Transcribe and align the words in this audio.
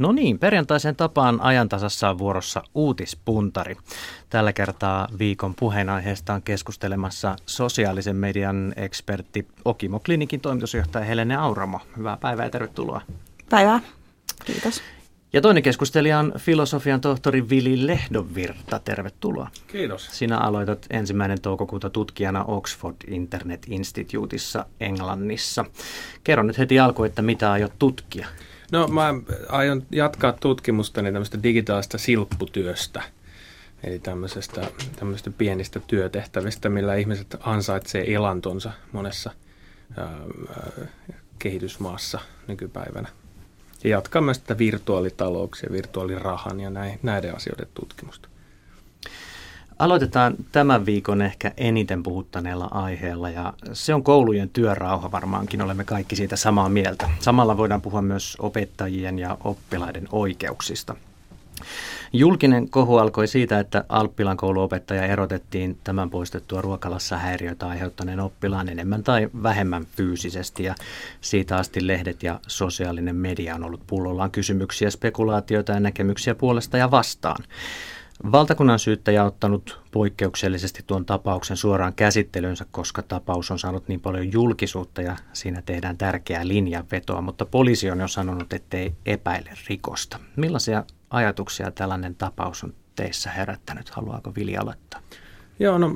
No 0.00 0.12
niin, 0.12 0.38
perjantaisen 0.38 0.96
tapaan 0.96 1.40
ajantasassa 1.40 2.10
on 2.10 2.18
vuorossa 2.18 2.62
uutispuntari. 2.74 3.76
Tällä 4.30 4.52
kertaa 4.52 5.08
viikon 5.18 5.54
puheenaiheesta 5.54 6.34
on 6.34 6.42
keskustelemassa 6.42 7.36
sosiaalisen 7.46 8.16
median 8.16 8.72
ekspertti 8.76 9.48
Okimo 9.64 10.00
Klinikin 10.00 10.40
toimitusjohtaja 10.40 11.04
Helene 11.04 11.36
Auramo. 11.36 11.80
Hyvää 11.96 12.16
päivää 12.16 12.46
ja 12.46 12.50
tervetuloa. 12.50 13.00
Päivää. 13.50 13.80
Kiitos. 14.44 14.82
Ja 15.32 15.40
toinen 15.40 15.62
keskustelija 15.62 16.18
on 16.18 16.32
filosofian 16.38 17.00
tohtori 17.00 17.48
Vili 17.48 17.86
Lehdonvirta. 17.86 18.78
Tervetuloa. 18.78 19.48
Kiitos. 19.66 20.08
Sinä 20.12 20.38
aloitat 20.38 20.86
ensimmäinen 20.90 21.40
toukokuuta 21.40 21.90
tutkijana 21.90 22.44
Oxford 22.44 22.96
Internet 23.08 23.66
Instituteissa 23.68 24.66
Englannissa. 24.80 25.64
Kerro 26.24 26.42
nyt 26.42 26.58
heti 26.58 26.80
alkuun, 26.80 27.06
että 27.06 27.22
mitä 27.22 27.52
aiot 27.52 27.72
tutkia. 27.78 28.26
No 28.70 28.88
mä 28.88 29.14
aion 29.48 29.82
jatkaa 29.90 30.32
tutkimustani 30.32 31.12
tämmöistä 31.12 31.42
digitaalista 31.42 31.98
silpputyöstä. 31.98 33.02
Eli 33.84 33.98
tämmöisestä, 33.98 34.70
tämmöisestä 34.96 35.30
pienistä 35.30 35.80
työtehtävistä, 35.86 36.68
millä 36.68 36.94
ihmiset 36.94 37.36
ansaitsee 37.40 38.14
elantonsa 38.14 38.72
monessa 38.92 39.30
ää, 39.96 40.18
kehitysmaassa 41.38 42.20
nykypäivänä. 42.48 43.08
Ja 43.84 43.90
jatkaa 43.90 44.22
myös 44.22 44.38
tätä 44.38 44.58
virtuaalitalouksia, 44.58 45.72
virtuaalirahan 45.72 46.60
ja 46.60 46.70
näiden 47.02 47.36
asioiden 47.36 47.68
tutkimusta. 47.74 48.29
Aloitetaan 49.80 50.34
tämän 50.52 50.86
viikon 50.86 51.22
ehkä 51.22 51.52
eniten 51.56 52.02
puhuttaneella 52.02 52.68
aiheella 52.70 53.30
ja 53.30 53.52
se 53.72 53.94
on 53.94 54.02
koulujen 54.02 54.48
työrauha 54.48 55.12
varmaankin, 55.12 55.62
olemme 55.62 55.84
kaikki 55.84 56.16
siitä 56.16 56.36
samaa 56.36 56.68
mieltä. 56.68 57.10
Samalla 57.20 57.56
voidaan 57.56 57.82
puhua 57.82 58.02
myös 58.02 58.36
opettajien 58.40 59.18
ja 59.18 59.36
oppilaiden 59.44 60.08
oikeuksista. 60.12 60.96
Julkinen 62.12 62.70
kohu 62.70 62.96
alkoi 62.96 63.26
siitä, 63.26 63.58
että 63.58 63.84
Alppilan 63.88 64.36
kouluopettaja 64.36 65.06
erotettiin 65.06 65.78
tämän 65.84 66.10
poistettua 66.10 66.60
ruokalassa 66.60 67.18
häiriötä 67.18 67.68
aiheuttaneen 67.68 68.20
oppilaan 68.20 68.68
enemmän 68.68 69.04
tai 69.04 69.28
vähemmän 69.42 69.86
fyysisesti 69.96 70.64
ja 70.64 70.74
siitä 71.20 71.56
asti 71.56 71.86
lehdet 71.86 72.22
ja 72.22 72.40
sosiaalinen 72.46 73.16
media 73.16 73.54
on 73.54 73.64
ollut 73.64 73.86
pullollaan 73.86 74.30
kysymyksiä, 74.30 74.90
spekulaatioita 74.90 75.72
ja 75.72 75.80
näkemyksiä 75.80 76.34
puolesta 76.34 76.76
ja 76.76 76.90
vastaan. 76.90 77.44
Valtakunnan 78.32 78.78
syyttäjä 78.78 79.22
on 79.22 79.28
ottanut 79.28 79.80
poikkeuksellisesti 79.92 80.82
tuon 80.86 81.06
tapauksen 81.06 81.56
suoraan 81.56 81.94
käsittelynsä, 81.94 82.66
koska 82.70 83.02
tapaus 83.02 83.50
on 83.50 83.58
saanut 83.58 83.88
niin 83.88 84.00
paljon 84.00 84.32
julkisuutta 84.32 85.02
ja 85.02 85.16
siinä 85.32 85.62
tehdään 85.66 85.98
tärkeää 85.98 86.48
linjanvetoa, 86.48 87.20
mutta 87.20 87.44
poliisi 87.46 87.90
on 87.90 88.00
jo 88.00 88.08
sanonut, 88.08 88.52
ettei 88.52 88.94
epäile 89.06 89.50
rikosta. 89.68 90.18
Millaisia 90.36 90.84
ajatuksia 91.10 91.70
tällainen 91.70 92.14
tapaus 92.14 92.64
on 92.64 92.74
teissä 92.96 93.30
herättänyt? 93.30 93.90
Haluaako 93.90 94.32
Vili 94.36 94.56
aloittaa? 94.56 95.00
Joo, 95.58 95.78
no 95.78 95.88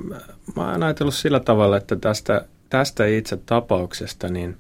mä 0.56 0.70
oon 0.70 0.82
ajatellut 0.82 1.14
sillä 1.14 1.40
tavalla, 1.40 1.76
että 1.76 1.96
tästä, 1.96 2.44
tästä 2.70 3.06
itse 3.06 3.36
tapauksesta 3.36 4.28
niin 4.28 4.56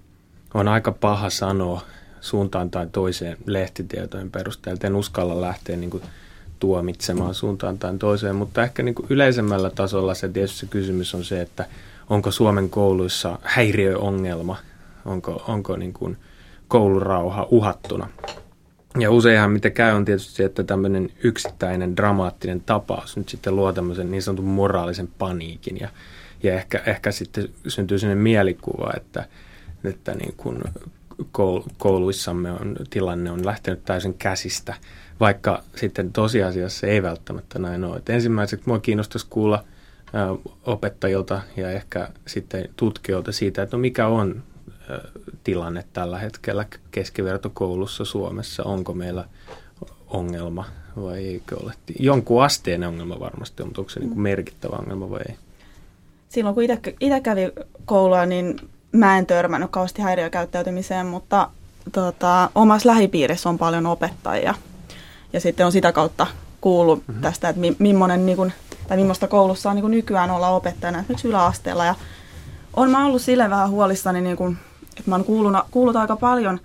on 0.54 0.68
aika 0.68 0.92
paha 0.92 1.30
sanoa 1.30 1.82
suuntaan 2.20 2.70
tai 2.70 2.86
toiseen 2.92 3.36
lehtitietojen 3.46 4.30
perusteella. 4.30 4.80
En 4.84 4.96
uskalla 4.96 5.40
lähteä 5.40 5.76
niin 5.76 5.90
kuin 5.90 6.02
tuomitsemaan 6.64 7.34
suuntaan 7.34 7.78
tai 7.78 7.98
toiseen, 7.98 8.36
mutta 8.36 8.62
ehkä 8.62 8.82
niin 8.82 8.94
kuin 8.94 9.06
yleisemmällä 9.10 9.70
tasolla 9.70 10.14
se 10.14 10.28
tietysti 10.28 10.58
se 10.58 10.66
kysymys 10.66 11.14
on 11.14 11.24
se, 11.24 11.40
että 11.40 11.66
onko 12.10 12.30
Suomen 12.30 12.70
kouluissa 12.70 13.38
häiriöongelma, 13.42 14.56
onko, 15.04 15.44
onko 15.48 15.76
niin 15.76 15.92
kuin 15.92 16.16
koulurauha 16.68 17.46
uhattuna. 17.50 18.08
Ja 18.98 19.10
useinhan 19.10 19.50
mitä 19.50 19.70
käy 19.70 19.92
on 19.92 20.04
tietysti 20.04 20.34
se, 20.34 20.44
että 20.44 20.64
tämmöinen 20.64 21.10
yksittäinen 21.24 21.96
dramaattinen 21.96 22.60
tapaus 22.60 23.16
nyt 23.16 23.28
sitten 23.28 23.56
luo 23.56 23.72
tämmöisen 23.72 24.10
niin 24.10 24.22
sanotun 24.22 24.44
moraalisen 24.44 25.08
paniikin 25.18 25.80
ja, 25.80 25.88
ja 26.42 26.54
ehkä, 26.54 26.82
ehkä 26.86 27.10
sitten 27.10 27.48
syntyy 27.68 27.98
sellainen 27.98 28.22
mielikuva, 28.22 28.92
että, 28.96 29.26
että 29.84 30.14
niin 30.14 30.34
kuin 30.36 30.62
kouluissamme 31.78 32.52
on, 32.52 32.76
tilanne 32.90 33.30
on 33.30 33.46
lähtenyt 33.46 33.84
täysin 33.84 34.14
käsistä, 34.14 34.74
vaikka 35.20 35.62
sitten 35.76 36.12
tosiasiassa 36.12 36.86
ei 36.86 37.02
välttämättä 37.02 37.58
näin 37.58 37.84
ole. 37.84 37.96
Et 37.96 38.10
ensimmäiseksi 38.10 38.66
minua 38.66 38.78
kiinnostaisi 38.78 39.26
kuulla 39.30 39.64
opettajilta 40.66 41.40
ja 41.56 41.70
ehkä 41.70 42.08
sitten 42.26 42.68
tutkijoilta 42.76 43.32
siitä, 43.32 43.62
että 43.62 43.76
no 43.76 43.80
mikä 43.80 44.06
on 44.06 44.42
tilanne 45.44 45.84
tällä 45.92 46.18
hetkellä 46.18 46.64
keskivertokoulussa 46.90 48.04
Suomessa, 48.04 48.62
onko 48.62 48.94
meillä 48.94 49.24
ongelma 50.08 50.64
vai 50.96 51.24
eikö 51.24 51.56
ole. 51.62 51.72
Jonkun 51.98 52.44
asteen 52.44 52.84
ongelma 52.84 53.20
varmasti 53.20 53.62
on, 53.62 53.68
mutta 53.68 53.80
onko 53.80 53.90
se 53.90 54.00
niin 54.00 54.10
kuin 54.10 54.20
merkittävä 54.20 54.76
ongelma 54.76 55.10
vai 55.10 55.20
ei? 55.28 55.36
Silloin 56.28 56.54
kun 56.54 56.64
itse 56.64 57.20
kävi 57.22 57.52
koulua, 57.84 58.26
niin 58.26 58.56
mä 58.92 59.18
en 59.18 59.26
törmännyt 59.26 59.70
kauheasti 59.70 60.02
häiriökäyttäytymiseen, 60.02 61.06
mutta 61.06 61.50
tota, 61.92 62.50
omassa 62.54 62.88
lähipiirissä 62.88 63.48
on 63.48 63.58
paljon 63.58 63.86
opettajia. 63.86 64.54
Ja 65.34 65.40
sitten 65.40 65.66
on 65.66 65.72
sitä 65.72 65.92
kautta 65.92 66.26
kuullut 66.60 67.02
mm-hmm. 67.06 67.22
tästä, 67.22 67.48
että 67.48 67.60
mi- 67.60 67.76
millainen, 67.78 68.26
niin 68.26 68.36
kun, 68.36 68.52
tai 68.88 68.96
millaista 68.96 69.28
koulussa 69.28 69.70
on 69.70 69.76
niin 69.76 69.90
nykyään 69.90 70.30
olla 70.30 70.48
opettajana 70.48 70.98
esimerkiksi 70.98 71.28
yläasteella. 71.28 71.84
Ja 71.84 71.94
on 72.76 72.90
mä 72.90 73.06
ollut 73.06 73.22
sille 73.22 73.50
vähän 73.50 73.70
huolissani, 73.70 74.20
niin 74.20 74.36
kun, 74.36 74.56
että 74.82 75.10
mä 75.10 75.14
oon 75.14 75.24
kuullut, 75.24 75.52
kuullut 75.70 75.96
aika 75.96 76.16
paljon 76.16 76.60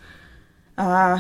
ää, 0.78 1.20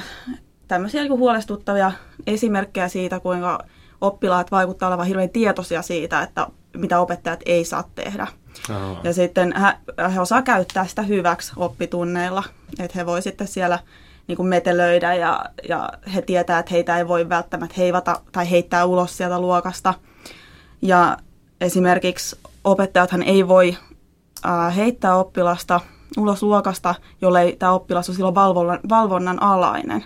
tämmöisiä 0.68 1.02
niin 1.02 1.18
huolestuttavia 1.18 1.92
esimerkkejä 2.28 2.88
siitä, 2.88 3.20
kuinka 3.20 3.60
oppilaat 4.02 4.52
vaikuttaa 4.52 4.90
olevan 4.90 5.08
hirveän 5.08 5.30
tietoisia 5.30 5.82
siitä, 5.82 6.22
että 6.22 6.48
mitä 6.78 7.00
opettajat 7.00 7.40
ei 7.46 7.66
saa 7.66 7.84
tehdä. 7.96 8.28
Oh. 8.70 8.98
Ja 9.04 9.14
sitten 9.14 9.54
he, 9.62 10.12
he 10.14 10.20
osaa 10.20 10.42
käyttää 10.42 10.88
sitä 10.88 11.02
hyväksi 11.02 11.52
oppitunneilla, 11.56 12.44
että 12.80 13.00
he 13.00 13.06
voi 13.06 13.22
sitten 13.22 13.48
siellä 13.48 13.80
niin 14.30 14.38
kuin 14.38 14.48
metelöidä 14.48 15.14
ja, 15.16 15.46
ja 15.70 15.90
he 16.16 16.22
tietää, 16.22 16.60
että 16.60 16.72
heitä 16.72 16.98
ei 16.98 17.08
voi 17.08 17.30
välttämättä 17.30 17.76
heivata 17.78 18.22
tai 18.32 18.50
heittää 18.50 18.86
ulos 18.86 19.18
sieltä 19.18 19.40
luokasta. 19.40 19.94
Ja 20.82 21.18
esimerkiksi 21.62 22.36
opettajathan 22.64 23.24
ei 23.24 23.48
voi 23.48 23.78
äh, 24.46 24.76
heittää 24.76 25.16
oppilasta 25.16 25.80
ulos 26.18 26.44
luokasta, 26.44 26.96
jollei 27.22 27.56
tämä 27.56 27.72
oppilas 27.72 28.10
on 28.10 28.16
silloin 28.16 28.36
valvonnan, 28.36 28.80
valvonnan 28.90 29.42
alainen. 29.44 30.04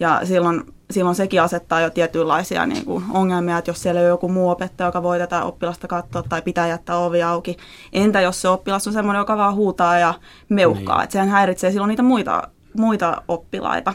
Ja 0.00 0.20
silloin 0.24 0.62
silloin 0.90 1.16
sekin 1.16 1.42
asettaa 1.42 1.80
jo 1.80 1.90
tietynlaisia 1.90 2.66
niin 2.66 2.84
kuin 2.84 3.04
ongelmia, 3.12 3.58
että 3.58 3.70
jos 3.70 3.82
siellä 3.82 4.00
on 4.00 4.06
joku 4.06 4.28
muu 4.28 4.50
opettaja, 4.50 4.88
joka 4.88 5.02
voi 5.02 5.18
tätä 5.18 5.44
oppilasta 5.44 5.88
katsoa 5.88 6.22
tai 6.22 6.42
pitää 6.42 6.68
jättää 6.68 6.98
ovi 6.98 7.22
auki. 7.22 7.56
Entä 7.92 8.20
jos 8.20 8.42
se 8.42 8.48
oppilas 8.48 8.86
on 8.86 8.92
semmoinen, 8.92 9.20
joka 9.20 9.36
vaan 9.36 9.54
huutaa 9.54 9.98
ja 9.98 10.14
meuhkaa, 10.48 10.96
niin. 10.96 11.04
että 11.04 11.12
sehän 11.12 11.28
häiritsee 11.28 11.70
silloin 11.70 11.88
niitä 11.88 12.02
muita, 12.02 12.42
muita 12.78 13.22
oppilaita. 13.28 13.94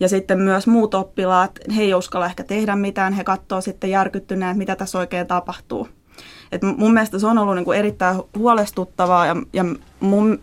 Ja 0.00 0.08
sitten 0.08 0.38
myös 0.38 0.66
muut 0.66 0.94
oppilaat, 0.94 1.58
he 1.76 1.82
ei 1.82 1.94
uskalla 1.94 2.26
ehkä 2.26 2.44
tehdä 2.44 2.76
mitään, 2.76 3.12
he 3.12 3.24
katsoo 3.24 3.60
sitten 3.60 3.90
järkyttyneen, 3.90 4.58
mitä 4.58 4.76
tässä 4.76 4.98
oikein 4.98 5.26
tapahtuu. 5.26 5.88
Et 6.52 6.62
mun 6.62 6.92
mielestä 6.92 7.18
se 7.18 7.26
on 7.26 7.38
ollut 7.38 7.54
niin 7.54 7.64
kuin 7.64 7.78
erittäin 7.78 8.20
huolestuttavaa 8.38 9.26
ja, 9.26 9.36
ja 9.52 9.64
mun 10.00 10.40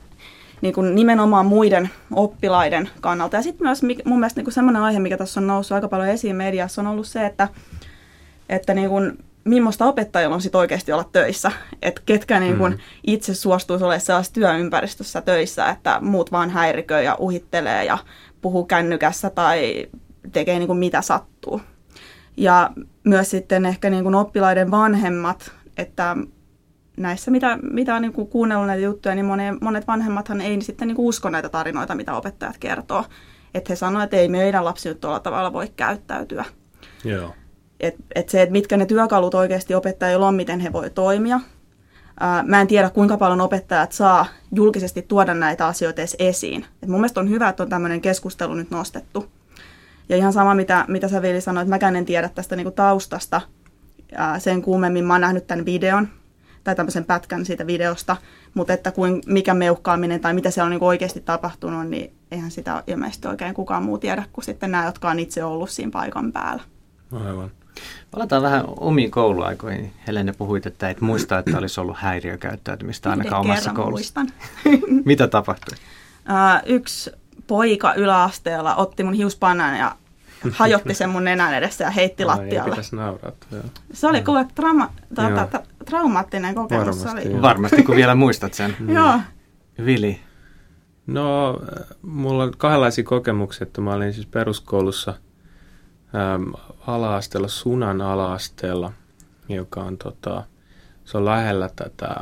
niin 0.61 0.73
kuin 0.73 0.95
nimenomaan 0.95 1.45
muiden 1.45 1.89
oppilaiden 2.13 2.89
kannalta. 3.01 3.35
Ja 3.35 3.41
sitten 3.41 3.67
myös 3.67 3.81
mun 4.05 4.19
mielestä 4.19 4.41
niin 4.41 4.51
semmoinen 4.51 4.81
aihe, 4.81 4.99
mikä 4.99 5.17
tässä 5.17 5.39
on 5.39 5.47
noussut 5.47 5.75
aika 5.75 5.87
paljon 5.87 6.09
esiin 6.09 6.35
mediassa, 6.35 6.81
on 6.81 6.87
ollut 6.87 7.07
se, 7.07 7.25
että, 7.25 7.47
että 8.49 8.73
niin 8.73 8.89
kuin, 8.89 9.17
millaista 9.43 9.85
opettajilla 9.85 10.35
on 10.35 10.41
sit 10.41 10.55
oikeasti 10.55 10.91
olla 10.91 11.09
töissä. 11.11 11.51
Että 11.81 12.01
ketkä 12.05 12.39
niin 12.39 12.57
kuin 12.57 12.73
mm. 12.73 12.79
itse 13.07 13.33
suostuisi 13.33 13.83
olemaan 13.83 14.01
sellaisessa 14.01 14.33
työympäristössä 14.33 15.21
töissä, 15.21 15.69
että 15.69 15.99
muut 16.01 16.31
vaan 16.31 16.49
häiriköi 16.49 17.05
ja 17.05 17.15
uhittelee 17.19 17.85
ja 17.85 17.97
puhuu 18.41 18.65
kännykässä 18.65 19.29
tai 19.29 19.87
tekee 20.31 20.59
niin 20.59 20.67
kuin 20.67 20.79
mitä 20.79 21.01
sattuu. 21.01 21.61
Ja 22.37 22.69
myös 23.03 23.29
sitten 23.29 23.65
ehkä 23.65 23.89
niin 23.89 24.03
kuin 24.03 24.15
oppilaiden 24.15 24.71
vanhemmat, 24.71 25.51
että 25.77 26.17
näissä, 26.97 27.31
mitä, 27.31 27.57
mitä 27.71 27.95
on 27.95 28.01
niin 28.01 28.13
kuin 28.13 28.27
kuunnellut 28.27 28.67
näitä 28.67 28.83
juttuja, 28.83 29.15
niin 29.15 29.25
monet, 29.25 29.61
monet 29.61 29.87
vanhemmathan 29.87 30.41
ei 30.41 30.61
sitten 30.61 30.87
niin 30.87 30.95
kuin 30.95 31.05
usko 31.05 31.29
näitä 31.29 31.49
tarinoita, 31.49 31.95
mitä 31.95 32.15
opettajat 32.15 32.57
kertoo. 32.57 33.05
Että 33.53 33.71
he 33.71 33.75
sanoivat, 33.75 34.03
että 34.03 34.17
ei 34.17 34.27
meidän 34.27 34.65
lapsi 34.65 34.89
nyt 34.89 34.99
tuolla 34.99 35.19
tavalla 35.19 35.53
voi 35.53 35.67
käyttäytyä. 35.75 36.45
Joo. 37.03 37.33
Et, 37.79 37.95
et 38.15 38.29
se, 38.29 38.41
että 38.41 38.51
mitkä 38.51 38.77
ne 38.77 38.85
työkalut 38.85 39.33
oikeasti 39.33 39.75
opettajilla 39.75 40.27
on, 40.27 40.35
miten 40.35 40.59
he 40.59 40.73
voi 40.73 40.89
toimia. 40.89 41.39
Ää, 42.19 42.43
mä 42.43 42.61
en 42.61 42.67
tiedä, 42.67 42.89
kuinka 42.89 43.17
paljon 43.17 43.41
opettajat 43.41 43.91
saa 43.91 44.25
julkisesti 44.55 45.01
tuoda 45.01 45.33
näitä 45.33 45.67
asioita 45.67 46.01
edes 46.01 46.15
esiin. 46.19 46.65
Et 46.83 46.89
mun 46.89 46.99
mielestä 46.99 47.19
on 47.19 47.29
hyvä, 47.29 47.49
että 47.49 47.63
on 47.63 47.69
tämmöinen 47.69 48.01
keskustelu 48.01 48.53
nyt 48.53 48.71
nostettu. 48.71 49.25
Ja 50.09 50.17
ihan 50.17 50.33
sama, 50.33 50.55
mitä, 50.55 50.85
mitä 50.87 51.07
sä 51.07 51.21
Veli 51.21 51.41
sanoit, 51.41 51.67
mäkään 51.67 51.95
en 51.95 52.05
tiedä 52.05 52.29
tästä 52.29 52.55
niinku 52.55 52.71
taustasta 52.71 53.41
ää, 54.15 54.39
sen 54.39 54.61
kuumemmin. 54.61 55.05
Mä 55.05 55.13
oon 55.13 55.21
nähnyt 55.21 55.47
tämän 55.47 55.65
videon, 55.65 56.07
tai 56.63 56.75
tämmöisen 56.75 57.05
pätkän 57.05 57.45
siitä 57.45 57.67
videosta, 57.67 58.17
mutta 58.53 58.73
että 58.73 58.91
kuin, 58.91 59.21
mikä 59.25 59.53
meuhkaaminen 59.53 60.19
tai 60.19 60.33
mitä 60.33 60.51
se 60.51 60.63
on 60.63 60.69
niin 60.69 60.83
oikeasti 60.83 61.19
tapahtunut, 61.19 61.87
niin 61.87 62.13
eihän 62.31 62.51
sitä 62.51 62.83
ilmeisesti 62.87 63.27
oikein 63.27 63.53
kukaan 63.53 63.83
muu 63.83 63.97
tiedä 63.97 64.23
kuin 64.33 64.45
sitten 64.45 64.71
nämä, 64.71 64.85
jotka 64.85 65.09
on 65.09 65.19
itse 65.19 65.43
ollut 65.43 65.69
siinä 65.69 65.91
paikan 65.91 66.31
päällä. 66.31 66.63
Aivan. 67.11 67.51
Palataan 68.11 68.41
vähän 68.41 68.63
omiin 68.67 69.11
kouluaikoihin. 69.11 69.93
Helene 70.07 70.33
puhuit, 70.33 70.65
että 70.65 70.89
et 70.89 71.01
muista, 71.01 71.39
että 71.39 71.57
olisi 71.57 71.81
ollut 71.81 71.97
häiriökäyttäytymistä 71.97 73.09
ainakaan 73.09 73.41
Yhden 73.41 73.51
omassa 73.51 73.73
koulussa. 73.73 74.21
Mitä 75.05 75.27
tapahtui? 75.27 75.77
Uh, 76.29 76.73
yksi 76.75 77.11
poika 77.47 77.93
yläasteella 77.93 78.75
otti 78.75 79.03
mun 79.03 79.13
hiuspannan 79.13 79.77
ja 79.77 79.95
hajotti 80.51 80.93
sen 80.93 81.09
mun 81.09 81.23
nenän 81.23 81.53
edessä 81.53 81.83
ja 81.83 81.89
heitti 81.89 82.23
Ai, 82.23 82.27
lattialle. 82.27 82.75
Ei 82.75 82.97
nauraa. 82.99 83.31
Se 83.93 84.07
oli 84.07 84.21
kuule 84.21 84.45
trauma, 84.55 84.89
tuota, 85.15 85.31
Joo. 85.31 85.47
ta, 85.47 85.61
traumaattinen 85.85 86.55
kokemus. 86.55 86.85
Varmasti, 86.85 87.03
se 87.03 87.27
oli. 87.27 87.31
joo. 87.31 87.41
Varmasti, 87.41 87.83
kun 87.83 87.95
vielä 87.95 88.15
muistat 88.15 88.53
sen. 88.53 88.75
Joo. 88.95 89.19
Vili, 89.85 90.19
No, 91.09 91.49
äh, 91.49 91.85
mulla 92.01 92.43
on 92.43 92.53
kahdenlaisia 92.57 93.03
kokemuksia, 93.03 93.63
että 93.63 93.81
mä 93.81 93.93
olin 93.93 94.13
siis 94.13 94.25
peruskoulussa 94.25 95.13
äm, 96.15 96.53
ala-asteella, 96.87 97.47
Sunan 97.47 98.01
ala-asteella, 98.01 98.93
joka 99.49 99.83
on 99.83 99.97
tota, 99.97 100.43
se 101.05 101.17
on 101.17 101.25
lähellä 101.25 101.69
tätä 101.75 102.15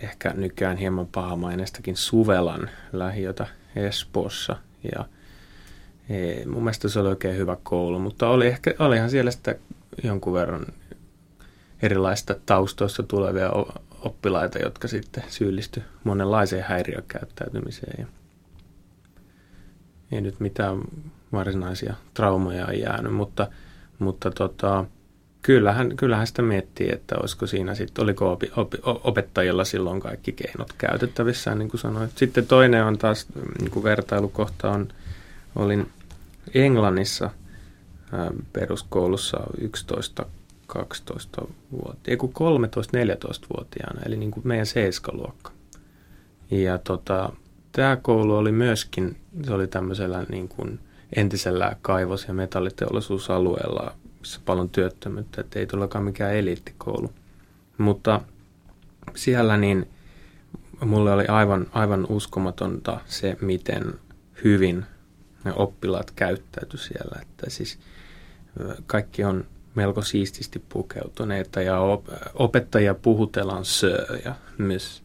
ehkä 0.00 0.32
nykyään 0.36 0.76
hieman 0.76 1.06
pahamainestakin 1.06 1.96
Suvelan 1.96 2.70
lähiötä 2.92 3.46
Espoossa. 3.76 4.56
Ja 4.96 5.04
e, 6.08 6.44
mun 6.44 6.62
mielestä 6.62 6.88
se 6.88 7.00
oli 7.00 7.08
oikein 7.08 7.36
hyvä 7.36 7.56
koulu, 7.62 7.98
mutta 7.98 8.28
oli 8.28 8.46
ehkä, 8.46 8.74
olihan 8.78 9.10
siellä 9.10 9.30
sitä 9.30 9.54
jonkun 10.04 10.32
verran 10.32 10.66
erilaista 11.82 12.34
taustoista 12.46 13.02
tulevia 13.02 13.50
oppilaita, 14.00 14.58
jotka 14.58 14.88
sitten 14.88 15.24
syyllistyi 15.28 15.82
monenlaiseen 16.04 16.64
häiriökäyttäytymiseen. 16.64 17.94
Ja 17.98 18.06
ei 20.12 20.20
nyt 20.20 20.40
mitään 20.40 20.80
varsinaisia 21.32 21.94
traumoja 22.14 22.66
on 22.66 22.78
jäänyt, 22.78 23.14
mutta, 23.14 23.46
mutta 23.98 24.30
tota, 24.30 24.84
kyllähän, 25.42 25.96
kyllähän 25.96 26.26
sitä 26.26 26.42
miettii, 26.42 26.88
että 26.92 27.16
olisiko 27.20 27.46
siinä 27.46 27.74
sitten, 27.74 28.02
oliko 28.02 28.32
opi, 28.32 28.50
opi, 28.56 28.78
opettajilla 28.84 29.64
silloin 29.64 30.00
kaikki 30.00 30.32
keinot 30.32 30.72
käytettävissä, 30.78 31.54
niin 31.54 31.68
kuin 31.68 31.80
sanoit. 31.80 32.18
Sitten 32.18 32.46
toinen 32.46 32.84
on 32.84 32.98
taas, 32.98 33.26
niin 33.60 33.70
kuin 33.70 33.84
vertailukohta 33.84 34.70
on, 34.70 34.88
olin 35.56 35.90
Englannissa 36.54 37.30
ää, 38.12 38.30
peruskoulussa 38.52 39.40
11 39.60 40.26
12-vuotiaana, 40.72 41.98
ei 42.06 42.16
kun 42.16 42.32
13-14-vuotiaana, 42.34 44.00
eli 44.06 44.16
niin 44.16 44.30
kuin 44.30 44.48
meidän 44.48 44.66
seiskaluokka. 44.66 45.50
Ja 46.50 46.78
tota, 46.78 47.32
tämä 47.72 47.96
koulu 47.96 48.36
oli 48.36 48.52
myöskin, 48.52 49.16
se 49.46 49.54
oli 49.54 49.66
tämmöisellä 49.66 50.26
niin 50.28 50.48
kuin 50.48 50.80
entisellä 51.16 51.76
kaivos- 51.82 52.28
ja 52.28 52.34
metalliteollisuusalueella, 52.34 53.94
missä 54.20 54.40
paljon 54.44 54.68
työttömyyttä, 54.68 55.40
että 55.40 55.58
ei 55.58 55.66
todellakaan 55.66 56.04
mikään 56.04 56.34
eliittikoulu. 56.34 57.12
Mutta 57.78 58.20
siellä 59.14 59.56
niin 59.56 59.88
mulle 60.84 61.12
oli 61.12 61.26
aivan, 61.26 61.66
aivan 61.72 62.06
uskomatonta 62.08 63.00
se, 63.06 63.36
miten 63.40 63.94
hyvin 64.44 64.84
ne 65.44 65.52
oppilaat 65.56 66.10
käyttäytyi 66.10 66.78
siellä. 66.78 67.18
Että 67.22 67.50
siis 67.50 67.78
kaikki 68.86 69.24
on 69.24 69.44
melko 69.74 70.02
siististi 70.02 70.62
pukeutuneita 70.68 71.62
ja 71.62 71.80
op- 71.80 72.08
opettajia 72.34 72.94
puhutellaan 72.94 73.64
sö 73.64 74.06
ja 74.24 74.34
myös. 74.58 75.02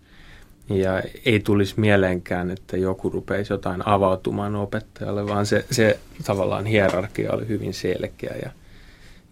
Ja 0.70 1.02
ei 1.26 1.40
tulisi 1.40 1.80
mieleenkään, 1.80 2.52
että 2.52 2.78
joku 2.78 3.10
rupeisi 3.10 3.54
jotain 3.54 3.88
avautumaan 3.88 4.56
opettajalle, 4.56 5.28
vaan 5.28 5.46
se, 5.46 5.66
se 5.72 6.00
tavallaan 6.26 6.66
hierarkia 6.66 7.32
oli 7.32 7.48
hyvin 7.48 7.74
selkeä. 7.74 8.36
Ja, 8.42 8.50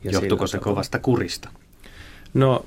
ja 0.03 0.11
johtuuko 0.11 0.47
sillä 0.47 0.47
se 0.47 0.57
tavalla- 0.57 0.75
kovasta 0.75 0.99
kurista? 0.99 1.49
No 2.33 2.65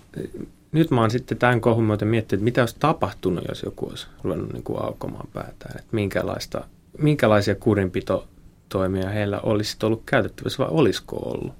nyt 0.72 0.90
mä 0.90 1.00
oon 1.00 1.10
sitten 1.10 1.38
tämän 1.38 1.60
kohun 1.60 1.84
myötä 1.84 2.04
miettinyt, 2.04 2.40
että 2.40 2.44
mitä 2.44 2.62
olisi 2.62 2.76
tapahtunut, 2.78 3.44
jos 3.48 3.62
joku 3.62 3.88
olisi 3.88 4.06
ruvennut 4.22 4.52
niin 4.52 4.62
kuin 4.62 4.82
aukomaan 4.82 5.28
päätään. 5.32 5.74
Että 5.78 5.88
minkälaista, 5.92 6.64
minkälaisia 6.98 7.54
kurinpitotoimia 7.54 9.08
heillä 9.08 9.40
olisi 9.40 9.76
ollut 9.82 10.02
käytettävissä 10.06 10.58
vai 10.58 10.68
olisiko 10.70 11.16
ollut. 11.16 11.54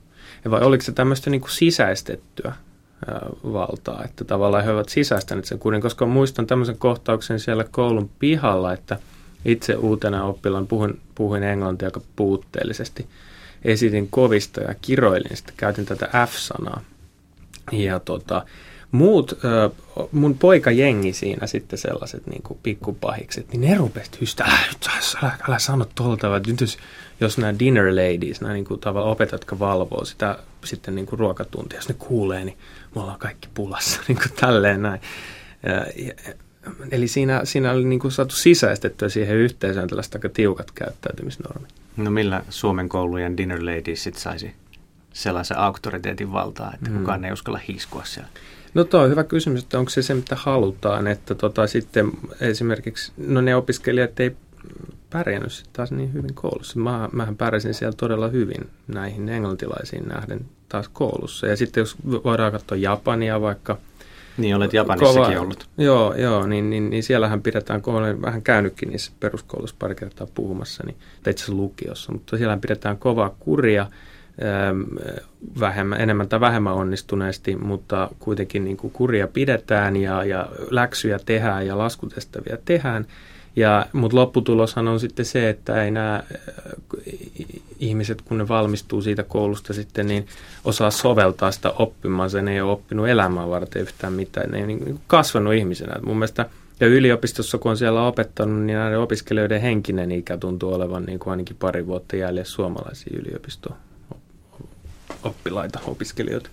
Ja 0.44 0.50
vai 0.50 0.60
oliko 0.60 0.84
se 0.84 0.92
tämmöistä 0.92 1.30
niin 1.30 1.40
kuin 1.40 1.50
sisäistettyä 1.50 2.52
valtaa, 3.52 4.04
että 4.04 4.24
tavallaan 4.24 4.64
he 4.64 4.72
ovat 4.72 4.88
sisäistäneet 4.88 5.44
sen 5.44 5.58
kurin, 5.58 5.82
koska 5.82 6.06
muistan 6.06 6.46
tämmöisen 6.46 6.78
kohtauksen 6.78 7.40
siellä 7.40 7.64
koulun 7.70 8.10
pihalla, 8.18 8.72
että 8.72 8.98
itse 9.44 9.74
uutena 9.74 10.24
oppilaan 10.24 10.66
puhuin, 10.66 11.00
puhuin 11.14 11.42
englantia 11.42 11.88
aika 11.88 12.00
puutteellisesti. 12.16 13.06
Esitin 13.64 14.08
kovista 14.10 14.60
ja 14.60 14.74
kiroilin, 14.82 15.36
sitten 15.36 15.54
käytin 15.56 15.86
tätä 15.86 16.26
F-sanaa. 16.26 16.80
Ja 17.72 18.00
tota, 18.00 18.44
muut, 18.92 19.38
mun 20.12 20.38
poikajengi 20.38 21.12
siinä 21.12 21.46
sitten 21.46 21.78
sellaiset 21.78 22.26
niin 22.26 22.42
kuin 22.42 22.58
pikkupahikset, 22.62 23.52
niin 23.52 23.60
ne 23.60 23.74
rupesivat 23.74 24.20
hystä, 24.20 24.44
älä, 24.44 24.58
älä, 25.22 25.32
älä 25.48 25.58
sano 25.58 25.86
tuolta, 25.94 26.26
jos, 26.60 26.78
jos 27.20 27.38
nämä 27.38 27.58
dinner 27.58 27.86
ladies, 27.86 28.40
nämä 28.40 28.54
niin 28.54 28.64
kuin 28.64 28.80
tavallaan 28.80 29.12
opettajat, 29.12 29.42
jotka 29.42 29.58
valvoo 29.58 30.04
sitä 30.04 30.38
sitten 30.66 30.94
niin 30.94 31.06
kuin 31.06 31.18
ruokatuntia, 31.18 31.78
jos 31.78 31.88
ne 31.88 31.94
kuulee, 31.98 32.44
niin 32.44 32.58
me 32.94 33.00
ollaan 33.00 33.18
kaikki 33.18 33.48
pulassa, 33.54 34.00
niin 34.08 34.18
kuin 34.18 34.32
tälleen 34.40 34.82
näin. 34.82 35.00
Ja, 35.62 36.04
ja, 36.06 36.34
eli 36.90 37.08
siinä, 37.08 37.40
siinä 37.44 37.72
oli 37.72 37.84
niin 37.84 38.00
kuin 38.00 38.12
saatu 38.12 38.34
sisäistettyä 38.34 39.08
siihen 39.08 39.36
yhteisöön 39.36 39.88
tällaiset 39.88 40.14
aika 40.14 40.28
tiukat 40.28 40.70
käyttäytymisnormit. 40.70 41.70
No 41.96 42.10
millä 42.10 42.42
Suomen 42.50 42.88
koulujen 42.88 43.36
dinner 43.36 43.64
ladies 43.64 44.02
sit 44.02 44.16
saisi 44.16 44.54
sellaisen 45.12 45.58
auktoriteetin 45.58 46.32
valtaa, 46.32 46.72
että 46.74 46.90
Mm. 46.90 46.98
kukaan 46.98 47.24
ei 47.24 47.32
uskalla 47.32 47.60
hiiskua 47.68 48.04
siellä? 48.04 48.30
No 48.74 48.84
tuo 48.84 49.00
on 49.00 49.10
hyvä 49.10 49.24
kysymys, 49.24 49.62
että 49.62 49.78
onko 49.78 49.90
se 49.90 50.02
se, 50.02 50.14
mitä 50.14 50.36
halutaan, 50.36 51.06
että 51.06 51.34
tota, 51.34 51.66
sitten 51.66 52.10
esimerkiksi, 52.40 53.12
no 53.16 53.40
ne 53.40 53.56
opiskelijat 53.56 54.20
ei 54.20 54.36
pärjännyt 55.14 55.52
sitten 55.52 55.72
taas 55.72 55.92
niin 55.92 56.12
hyvin 56.12 56.34
koulussa. 56.34 56.78
Mä, 56.78 57.08
mähän 57.12 57.36
pärjäsin 57.36 57.74
siellä 57.74 57.94
todella 57.96 58.28
hyvin 58.28 58.70
näihin 58.88 59.28
englantilaisiin 59.28 60.08
nähden 60.08 60.40
taas 60.68 60.88
koulussa. 60.88 61.46
Ja 61.46 61.56
sitten 61.56 61.80
jos 61.80 61.96
voidaan 62.24 62.52
katsoa 62.52 62.78
Japania 62.78 63.40
vaikka. 63.40 63.78
Niin 64.36 64.56
olet 64.56 64.72
Japanissakin 64.72 65.38
ollut. 65.38 65.68
Joo, 65.78 66.14
joo 66.14 66.46
niin, 66.46 66.70
niin, 66.70 66.90
niin 66.90 67.02
siellähän 67.02 67.42
pidetään, 67.42 67.82
kun 67.82 67.94
olen 67.94 68.22
vähän 68.22 68.42
käynytkin 68.42 68.88
niissä 68.88 69.12
peruskoulussa 69.20 69.76
pari 69.78 69.94
kertaa 69.94 70.26
puhumassa, 70.34 70.82
niin, 70.86 70.96
tai 71.22 71.30
itse 71.30 71.44
asiassa 71.44 71.62
lukiossa, 71.62 72.12
mutta 72.12 72.36
siellähän 72.36 72.60
pidetään 72.60 72.98
kovaa 72.98 73.36
kuria, 73.38 73.86
äm, 74.70 74.84
vähemmän, 75.60 76.00
enemmän 76.00 76.28
tai 76.28 76.40
vähemmän 76.40 76.74
onnistuneesti, 76.74 77.56
mutta 77.56 78.10
kuitenkin 78.18 78.64
niin 78.64 78.76
kuin 78.76 78.92
kuria 78.92 79.28
pidetään 79.28 79.96
ja, 79.96 80.24
ja 80.24 80.48
läksyjä 80.70 81.18
tehdään 81.26 81.66
ja 81.66 81.78
laskutehtäviä 81.78 82.58
tehdään. 82.64 83.06
Ja, 83.56 83.86
mutta 83.92 84.16
lopputuloshan 84.16 84.88
on 84.88 85.00
sitten 85.00 85.24
se, 85.24 85.48
että 85.48 85.84
ei 85.84 85.90
nämä 85.90 86.14
äh, 86.14 86.22
ihmiset, 87.78 88.22
kun 88.22 88.38
ne 88.38 88.48
valmistuu 88.48 89.02
siitä 89.02 89.22
koulusta 89.22 89.72
sitten, 89.72 90.06
niin 90.06 90.26
osaa 90.64 90.90
soveltaa 90.90 91.52
sitä 91.52 91.70
oppimaan. 91.70 92.30
Sen 92.30 92.48
ei 92.48 92.60
ole 92.60 92.72
oppinut 92.72 93.08
elämää 93.08 93.48
varten 93.48 93.82
yhtään 93.82 94.12
mitään. 94.12 94.50
Ne 94.50 94.58
ei 94.58 94.66
niin 94.66 95.00
kasvanut 95.06 95.54
ihmisenä. 95.54 95.94
Mun 96.06 96.16
mielestä 96.16 96.46
ja 96.80 96.86
yliopistossa, 96.86 97.58
kun 97.58 97.70
on 97.70 97.76
siellä 97.76 98.06
opettanut, 98.06 98.62
niin 98.62 98.78
näiden 98.78 98.98
opiskelijoiden 98.98 99.60
henkinen 99.60 100.12
ikä 100.12 100.36
tuntuu 100.36 100.74
olevan 100.74 101.04
niin 101.04 101.18
kuin 101.18 101.30
ainakin 101.30 101.56
pari 101.56 101.86
vuotta 101.86 102.16
jäljessä 102.16 102.54
suomalaisia 102.54 103.18
yliopisto 103.18 103.70
oppilaita, 105.22 105.80
opiskelijoita. 105.86 106.50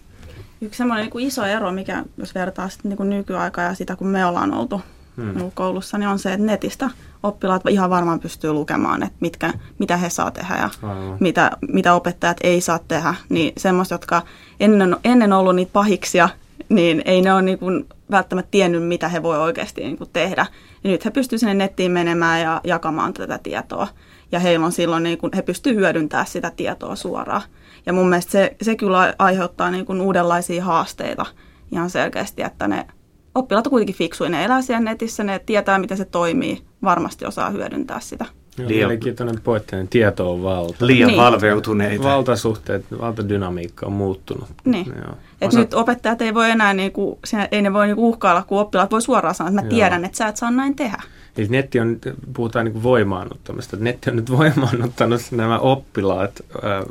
Yksi 0.61 0.77
semmoinen 0.77 1.03
niin 1.03 1.11
kuin 1.11 1.27
iso 1.27 1.45
ero, 1.45 1.71
mikä 1.71 2.03
jos 2.17 2.35
vertaa 2.35 2.69
sitten 2.69 2.89
niin 2.89 2.97
kuin 2.97 3.09
nykyaikaa 3.09 3.65
ja 3.65 3.73
sitä, 3.73 3.95
kun 3.95 4.07
me 4.07 4.25
ollaan 4.25 4.53
oltu 4.53 4.81
Hmm. 5.17 5.51
koulussa, 5.53 5.97
niin 5.97 6.09
on 6.09 6.19
se, 6.19 6.33
että 6.33 6.45
netistä 6.45 6.89
oppilaat 7.23 7.61
ihan 7.69 7.89
varmaan 7.89 8.19
pystyy 8.19 8.53
lukemaan, 8.53 9.03
että 9.03 9.17
mitkä, 9.19 9.53
mitä 9.79 9.97
he 9.97 10.09
saa 10.09 10.31
tehdä 10.31 10.55
ja 10.55 10.69
Aivan. 10.89 11.17
mitä, 11.19 11.51
mitä 11.67 11.93
opettajat 11.93 12.37
ei 12.43 12.61
saa 12.61 12.79
tehdä. 12.87 13.15
Niin 13.29 13.53
semmoista, 13.57 13.93
jotka 13.93 14.21
ennen, 14.59 14.97
ennen 15.03 15.33
ollut 15.33 15.55
niitä 15.55 15.73
pahiksia, 15.73 16.29
niin 16.69 17.01
ei 17.05 17.21
ne 17.21 17.33
ole 17.33 17.41
niin 17.41 17.59
kuin 17.59 17.85
välttämättä 18.11 18.51
tiennyt, 18.51 18.83
mitä 18.83 19.09
he 19.09 19.23
voi 19.23 19.37
oikeasti 19.37 19.81
niin 19.81 19.97
kuin 19.97 20.09
tehdä. 20.13 20.45
Ja 20.83 20.89
nyt 20.89 21.05
he 21.05 21.11
pystyvät 21.11 21.39
sinne 21.39 21.53
nettiin 21.53 21.91
menemään 21.91 22.41
ja 22.41 22.61
jakamaan 22.63 23.13
tätä 23.13 23.39
tietoa. 23.43 23.87
Ja 24.31 24.39
heillä 24.39 24.65
on 24.65 24.71
silloin, 24.71 25.03
niin 25.03 25.17
kuin, 25.17 25.31
he 25.35 25.41
pystyvät 25.41 25.77
hyödyntämään 25.77 26.27
sitä 26.27 26.51
tietoa 26.55 26.95
suoraan. 26.95 27.41
Ja 27.85 27.93
mun 27.93 28.09
mielestä 28.09 28.31
se, 28.31 28.55
se 28.61 28.75
kyllä 28.75 29.13
aiheuttaa 29.19 29.71
niin 29.71 29.85
kuin 29.85 30.01
uudenlaisia 30.01 30.65
haasteita 30.65 31.25
ihan 31.71 31.89
selkeästi, 31.89 32.41
että 32.41 32.67
ne 32.67 32.87
oppilaat 33.35 33.67
on 33.67 33.71
kuitenkin 33.71 33.95
fiksuja. 33.95 34.29
Ne 34.29 34.45
elää 34.45 34.61
siellä 34.61 34.83
netissä, 34.83 35.23
ne 35.23 35.41
tietää, 35.45 35.79
miten 35.79 35.97
se 35.97 36.05
toimii, 36.05 36.61
varmasti 36.83 37.25
osaa 37.25 37.49
hyödyntää 37.49 37.99
sitä. 37.99 38.25
Liian, 38.57 38.69
mielenkiintoinen 38.69 39.41
pointtinen 39.43 39.87
tieto 39.87 40.33
on 40.33 40.43
valta. 40.43 40.87
Liian 40.87 41.07
niin. 41.07 41.17
valveutuneita. 41.17 42.03
Valtasuhteet, 42.03 42.85
valtadynamiikka 42.99 43.85
on 43.85 43.91
muuttunut. 43.91 44.49
Niin. 44.65 44.93
Et 45.41 45.53
nyt 45.53 45.73
opettajat 45.73 46.21
ei 46.21 46.33
voi 46.33 46.49
enää, 46.49 46.73
niinku, 46.73 47.19
ei 47.51 47.61
ne 47.61 47.73
voi 47.73 47.87
niinku 47.87 48.09
uhkailla, 48.09 48.43
kun 48.43 48.59
oppilaat 48.59 48.91
voi 48.91 49.01
suoraan 49.01 49.35
sanoa, 49.35 49.49
että 49.49 49.61
mä 49.61 49.69
tiedän, 49.69 50.05
että 50.05 50.17
sä 50.17 50.27
et 50.27 50.37
saa 50.37 50.51
näin 50.51 50.75
tehdä. 50.75 51.03
Eli 51.37 51.47
netti 51.47 51.79
on, 51.79 51.99
puhutaan 52.33 52.65
niin 52.65 52.83
voimaannuttamista. 52.83 53.77
Netti 53.79 54.09
on 54.09 54.15
nyt 54.15 54.31
voimaannuttanut 54.31 55.21
nämä 55.31 55.59
oppilaat 55.59 56.41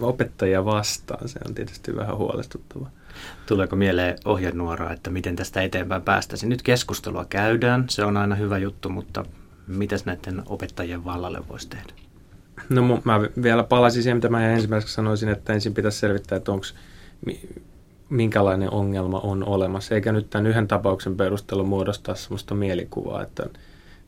opettajia 0.00 0.64
vastaan. 0.64 1.28
Se 1.28 1.40
on 1.49 1.54
tietysti 1.54 1.97
vähän 1.97 2.16
huolestuttavaa. 2.16 2.90
Tuleeko 3.50 3.76
mieleen 3.76 4.19
ohjenuoraa, 4.25 4.92
että 4.92 5.11
miten 5.11 5.37
tästä 5.37 5.62
eteenpäin 5.62 6.02
päästäisiin? 6.02 6.50
Nyt 6.50 6.62
keskustelua 6.62 7.25
käydään, 7.25 7.85
se 7.88 8.04
on 8.04 8.16
aina 8.16 8.35
hyvä 8.35 8.59
juttu, 8.59 8.88
mutta 8.88 9.25
mitäs 9.66 10.04
näiden 10.04 10.42
opettajien 10.47 11.04
vallalle 11.04 11.49
voisi 11.49 11.69
tehdä? 11.69 11.92
No 12.69 13.00
mä 13.04 13.21
vielä 13.42 13.62
palasin 13.62 14.02
siihen, 14.02 14.16
mitä 14.16 14.28
mä 14.28 14.49
ensimmäiseksi 14.49 14.95
sanoisin, 14.95 15.28
että 15.28 15.52
ensin 15.52 15.75
pitäisi 15.75 15.99
selvittää, 15.99 16.37
että 16.37 16.52
onko 16.52 16.66
minkälainen 18.11 18.71
ongelma 18.71 19.19
on 19.19 19.45
olemassa, 19.45 19.95
eikä 19.95 20.12
nyt 20.12 20.30
tämän 20.30 20.47
yhden 20.47 20.69
tapauksen 20.69 21.16
perusteella 21.16 21.64
muodostaa 21.64 22.14
sellaista 22.14 22.54
mielikuvaa, 22.54 23.23
että, 23.23 23.47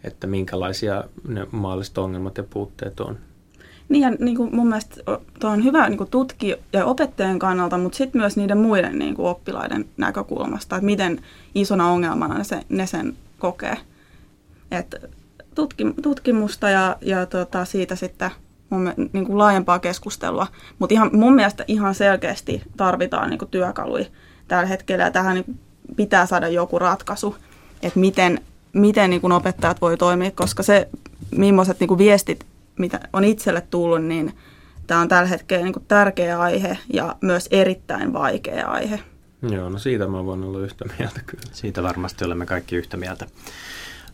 että 0.05 0.27
minkälaisia 0.27 1.05
ne 1.29 1.47
mahdolliset 1.51 1.99
ongelmat 1.99 2.37
ja 2.37 2.45
puutteet 2.51 3.01
on. 3.01 3.19
Niin 3.89 4.03
ja 4.03 4.11
niin 4.11 4.37
kuin 4.37 4.57
mun 4.57 4.69
mielestä 4.69 4.97
tuo 5.41 5.51
on 5.51 5.65
hyvä 5.65 5.89
niin 5.89 6.09
tutki 6.11 6.57
ja 6.73 6.87
opettajien 6.87 7.39
kannalta, 7.39 7.79
mutta 7.79 7.99
sitten 7.99 8.21
myös 8.21 8.37
niiden 8.37 8.59
muiden 8.59 8.99
niin 8.99 9.15
kuin 9.15 9.29
oppilaiden 9.29 9.85
näkökulmasta, 9.97 10.77
että 10.77 10.87
miten 10.87 11.21
isona 11.55 11.89
ongelmana 11.91 12.39
ne, 12.39 12.45
se, 12.45 12.63
ne 12.69 12.87
sen 12.87 13.17
kokee. 13.39 13.77
Et 14.71 14.95
tutki, 15.55 15.85
tutkimusta 16.03 16.71
ja, 16.71 16.97
ja 17.01 17.27
tota, 17.27 17.65
siitä 17.65 17.97
sitten 17.97 18.31
mun, 18.71 18.93
niin 19.13 19.27
kuin 19.27 19.39
laajempaa 19.39 19.79
keskustelua. 19.79 20.47
Mutta 20.79 20.95
ihan, 20.95 21.11
mun 21.13 21.35
mielestä 21.35 21.65
ihan 21.69 21.95
selkeästi 21.95 22.63
tarvitaan 22.77 23.31
niin 23.31 23.39
kuin 23.39 23.51
työkaluja 23.51 24.05
tällä 24.49 24.67
hetkellä 24.67 25.05
ja 25.05 25.11
tähän 25.11 25.35
niin 25.35 25.59
pitää 25.97 26.27
saada 26.27 26.49
joku 26.49 26.79
ratkaisu, 26.79 27.37
että 27.83 28.01
miten, 28.01 28.41
miten 28.73 29.11
niin 29.11 29.21
kuin 29.21 29.33
opettajat 29.33 29.81
voi 29.81 29.97
toimia, 29.97 30.31
koska 30.31 30.63
se, 30.63 30.89
millaiset 31.37 31.81
niin 31.81 31.89
kuin 31.89 31.99
viestit 31.99 32.47
mitä 32.79 33.01
on 33.13 33.25
itselle 33.25 33.61
tullut, 33.61 34.05
niin 34.05 34.33
tämä 34.87 35.01
on 35.01 35.09
tällä 35.09 35.29
hetkellä 35.29 35.65
niin 35.65 35.73
kuin 35.73 35.85
tärkeä 35.89 36.41
aihe 36.41 36.79
ja 36.93 37.17
myös 37.21 37.49
erittäin 37.51 38.13
vaikea 38.13 38.69
aihe. 38.69 39.01
Joo, 39.51 39.69
no 39.69 39.79
siitä 39.79 40.07
mä 40.07 40.25
voin 40.25 40.45
olla 40.45 40.61
yhtä 40.61 40.85
mieltä 40.99 41.21
kyllä. 41.27 41.45
Siitä 41.53 41.83
varmasti 41.83 42.25
olemme 42.25 42.47
kaikki 42.47 42.77
yhtä 42.77 42.97
mieltä. 42.97 43.27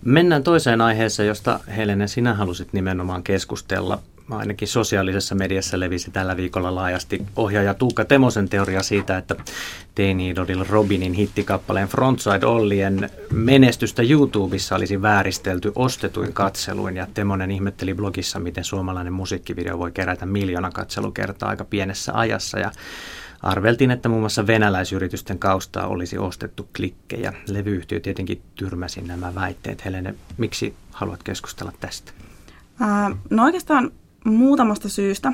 Mennään 0.04 0.42
toiseen 0.42 0.80
aiheeseen, 0.80 1.26
josta 1.26 1.60
Helene 1.76 2.06
sinä 2.06 2.34
halusit 2.34 2.72
nimenomaan 2.72 3.22
keskustella 3.22 4.02
ainakin 4.30 4.68
sosiaalisessa 4.68 5.34
mediassa 5.34 5.80
levisi 5.80 6.10
tällä 6.10 6.36
viikolla 6.36 6.74
laajasti 6.74 7.26
ohjaaja 7.36 7.74
Tuukka 7.74 8.04
Temosen 8.04 8.48
teoria 8.48 8.82
siitä, 8.82 9.18
että 9.18 9.36
teini 9.94 10.30
Idolil 10.30 10.64
Robinin 10.68 11.12
hittikappaleen 11.12 11.88
Frontside 11.88 12.46
Ollien 12.46 13.10
menestystä 13.32 14.02
YouTubessa 14.02 14.76
olisi 14.76 15.02
vääristelty 15.02 15.72
ostetuin 15.74 16.32
katseluin 16.32 16.96
ja 16.96 17.06
Temonen 17.14 17.50
ihmetteli 17.50 17.94
blogissa, 17.94 18.38
miten 18.38 18.64
suomalainen 18.64 19.12
musiikkivideo 19.12 19.78
voi 19.78 19.92
kerätä 19.92 20.26
miljoona 20.26 20.70
katselukertaa 20.70 21.48
aika 21.48 21.64
pienessä 21.64 22.12
ajassa 22.14 22.58
ja 22.58 22.70
Arveltiin, 23.42 23.90
että 23.90 24.08
muun 24.08 24.22
muassa 24.22 24.46
venäläisyritysten 24.46 25.38
kaustaa 25.38 25.86
olisi 25.86 26.18
ostettu 26.18 26.68
klikkejä. 26.76 27.32
Levyyhtiö 27.48 28.00
tietenkin 28.00 28.42
tyrmäsi 28.54 29.00
nämä 29.00 29.34
väitteet. 29.34 29.84
Helene, 29.84 30.14
miksi 30.38 30.74
haluat 30.90 31.22
keskustella 31.22 31.72
tästä? 31.80 32.12
no 33.30 33.44
oikeastaan 33.44 33.90
muutamasta 34.24 34.88
syystä. 34.88 35.32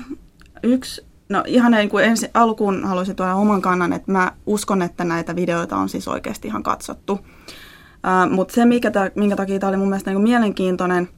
Yksi, 0.63 1.07
no 1.29 1.45
ihan 1.47 1.73
niin 1.73 1.89
kuin 1.89 2.05
ensi, 2.05 2.29
alkuun 2.35 2.85
haluaisin 2.85 3.17
tuoda 3.17 3.35
oman 3.35 3.63
kannan, 3.63 3.93
että 3.93 4.13
mä 4.13 4.33
uskon, 4.47 4.83
että 4.83 5.05
näitä 5.05 5.37
videoita 5.37 5.77
on 5.77 5.89
siis 5.89 6.09
oikeasti 6.09 6.49
ihan 6.49 6.63
katsottu. 6.63 7.13
Uh, 7.13 8.31
Mutta 8.31 8.55
se, 8.55 8.65
mikä 8.65 8.91
tää, 8.91 9.11
minkä 9.15 9.37
takia 9.37 9.59
tämä 9.59 9.69
oli 9.69 9.77
mun 9.77 9.89
mielestä 9.89 10.11
niin 10.11 10.17
kuin 10.17 10.31
mielenkiintoinen 10.31 11.09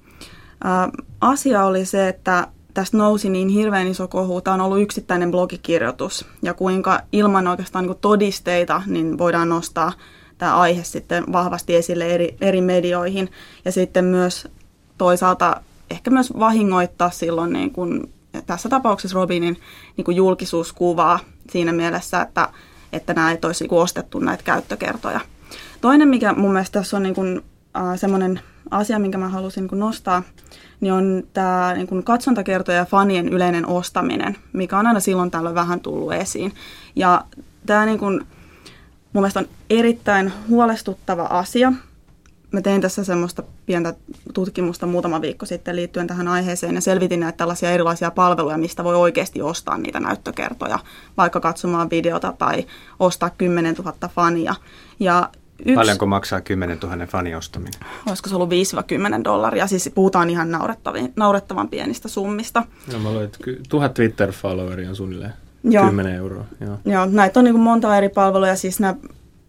uh, 0.65 1.05
asia 1.21 1.65
oli 1.65 1.85
se, 1.85 2.09
että 2.09 2.47
tästä 2.75 2.97
nousi 2.97 3.31
niin 3.31 3.49
hirveän 3.49 3.87
iso 3.87 4.09
kohu. 4.09 4.41
Tämä 4.41 4.55
on 4.55 4.61
ollut 4.61 4.81
yksittäinen 4.81 5.31
blogikirjoitus 5.31 6.27
ja 6.43 6.55
kuinka 6.55 7.01
ilman 7.13 7.47
oikeastaan 7.47 7.83
niin 7.83 7.93
kuin 7.93 8.01
todisteita 8.01 8.83
niin 8.87 9.19
voidaan 9.19 9.49
nostaa 9.49 9.93
tämä 10.39 10.57
aihe 10.57 10.85
sitten 10.85 11.25
vahvasti 11.33 11.75
esille 11.75 12.07
eri, 12.07 12.37
eri 12.41 12.61
medioihin. 12.61 13.31
Ja 13.65 13.73
sitten 13.73 14.05
myös 14.05 14.49
toisaalta 14.99 15.61
ehkä 15.91 16.11
myös 16.11 16.33
vahingoittaa 16.39 17.11
silloin 17.11 17.53
niin 17.53 17.71
kuin, 17.71 18.13
tässä 18.47 18.69
tapauksessa 18.69 19.15
Robinin 19.15 19.57
niin 19.97 20.05
kuin 20.05 20.17
julkisuuskuvaa 20.17 21.19
siinä 21.51 21.73
mielessä, 21.73 22.21
että, 22.21 22.49
että 22.93 23.15
nämä 23.15 23.31
ei 23.31 23.39
olisi 23.45 23.65
niin 23.65 23.81
ostettu 23.81 24.19
näitä 24.19 24.43
käyttökertoja. 24.43 25.21
Toinen, 25.81 26.09
mikä 26.09 26.33
mun 26.33 26.53
mielestä 26.53 26.81
tässä 26.81 26.97
on 26.97 27.03
niin 27.03 27.15
kuin, 27.15 27.43
äh, 27.77 27.99
semmoinen 27.99 28.41
asia, 28.71 28.99
minkä 28.99 29.19
mä 29.19 29.29
halusin 29.29 29.61
niin 29.61 29.69
kuin 29.69 29.79
nostaa, 29.79 30.23
niin 30.81 30.93
on 30.93 31.23
tämä 31.33 31.75
niin 31.75 31.87
kuin 31.87 32.05
katsontakertoja 32.05 32.79
ja 32.79 32.85
fanien 32.85 33.29
yleinen 33.29 33.67
ostaminen, 33.67 34.37
mikä 34.53 34.79
on 34.79 34.87
aina 34.87 35.01
silloin 35.01 35.31
tällöin 35.31 35.55
vähän 35.55 35.81
tullut 35.81 36.13
esiin. 36.13 36.53
Ja 36.97 37.25
tämä 37.67 37.87
niin 37.87 37.99
kuin, 37.99 38.27
mun 39.13 39.23
mielestä 39.23 39.41
on 39.41 39.49
erittäin 39.71 40.33
huolestuttava 40.49 41.23
asia, 41.23 41.73
mä 42.57 42.63
tein 42.63 42.81
tässä 42.81 43.05
semmoista 43.05 43.43
pientä 43.67 43.95
tutkimusta 44.35 44.87
muutama 44.87 45.21
viikko 45.21 45.47
sitten 45.47 45.77
liittyen 45.77 46.07
tähän 46.07 46.29
aiheeseen 46.29 46.75
ja 46.75 46.81
selvitin 46.81 47.21
näitä 47.21 47.37
tällaisia 47.37 47.71
erilaisia 47.71 48.11
palveluja, 48.11 48.59
mistä 48.59 48.85
voi 48.85 48.97
oikeasti 48.97 49.43
ostaa 49.43 49.79
niitä 49.79 50.01
näyttökertoja, 50.01 50.79
vaikka 51.17 51.41
katsomaan 51.41 51.91
videota 51.91 52.35
tai 52.39 52.67
ostaa 53.01 53.31
10 53.31 53.75
000 53.75 53.95
fania. 54.09 54.55
Ja 55.01 55.31
yksi, 55.59 55.75
Paljonko 55.75 56.07
maksaa 56.07 56.41
10 56.41 56.79
000 56.83 57.07
fani 57.07 57.35
ostaminen? 57.35 57.81
Olisiko 58.07 58.29
se 58.29 58.35
ollut 58.35 58.51
5-10 58.51 58.53
dollaria, 59.25 59.67
siis 59.67 59.91
puhutaan 59.95 60.31
ihan 60.31 60.49
naurettavan 61.17 61.69
pienistä 61.69 62.09
summista. 62.09 62.63
No 62.93 62.99
mä 62.99 63.09
luulen, 63.09 63.25
että 63.25 63.39
tuhat 63.69 63.95
Twitter-followeria 63.95 64.89
on 64.89 64.97
suunnilleen. 64.97 65.33
Joo. 65.65 65.85
10 65.85 66.15
euroa. 66.15 66.45
Joo. 66.61 66.79
Joo, 66.85 67.07
näitä 67.07 67.41
on 67.41 67.45
niin 67.45 67.61
monta 67.61 67.97
eri 67.97 68.09
palvelua. 68.09 68.55
Siis 68.55 68.81
nämä 68.81 68.95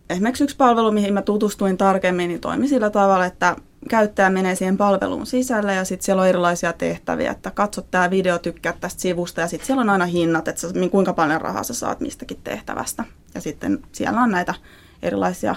esimerkiksi 0.10 0.44
yksi 0.44 0.56
palvelu, 0.58 0.92
mihin 0.92 1.14
mä 1.14 1.22
tutustuin 1.22 1.78
tarkemmin, 1.78 2.28
niin 2.28 2.42
toimi 2.42 2.68
sillä 2.68 2.90
tavalla, 2.90 3.26
että 3.26 3.56
käyttäjä 3.90 4.30
menee 4.30 4.56
siihen 4.56 4.78
palveluun 4.78 5.26
sisälle 5.26 5.76
ja 5.76 5.86
sitten 5.86 6.06
siellä 6.06 6.22
on 6.22 6.28
erilaisia 6.28 6.74
tehtäviä, 6.74 7.32
että 7.32 7.52
katso 7.52 7.82
tämä 7.82 8.10
video, 8.10 8.40
tykkää 8.40 8.74
tästä 8.80 9.02
sivusta 9.02 9.42
ja 9.42 9.48
sitten 9.48 9.68
siellä 9.68 9.82
on 9.82 9.90
aina 9.90 10.06
hinnat, 10.06 10.48
että 10.48 10.62
sä, 10.62 10.68
kuinka 10.92 11.14
paljon 11.14 11.42
rahaa 11.42 11.64
sä 11.64 11.74
saat 11.74 12.00
mistäkin 12.00 12.40
tehtävästä. 12.44 13.04
Ja 13.36 13.42
sitten 13.42 13.80
siellä 13.92 14.22
on 14.22 14.32
näitä 14.32 14.54
erilaisia 15.02 15.56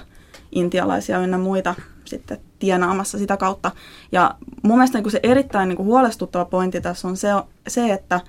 intialaisia 0.52 1.18
ynnä 1.18 1.38
muita 1.38 1.74
sitten 2.04 2.38
tienaamassa 2.58 3.18
sitä 3.18 3.36
kautta. 3.36 3.70
Ja 4.12 4.34
mun 4.62 4.78
mielestä 4.78 5.00
niin 5.00 5.10
se 5.10 5.20
erittäin 5.22 5.68
niin 5.68 5.78
huolestuttava 5.78 6.44
pointti 6.44 6.80
tässä 6.80 7.08
on 7.08 7.16
se, 7.16 7.28
se 7.68 7.92
että 7.92 8.20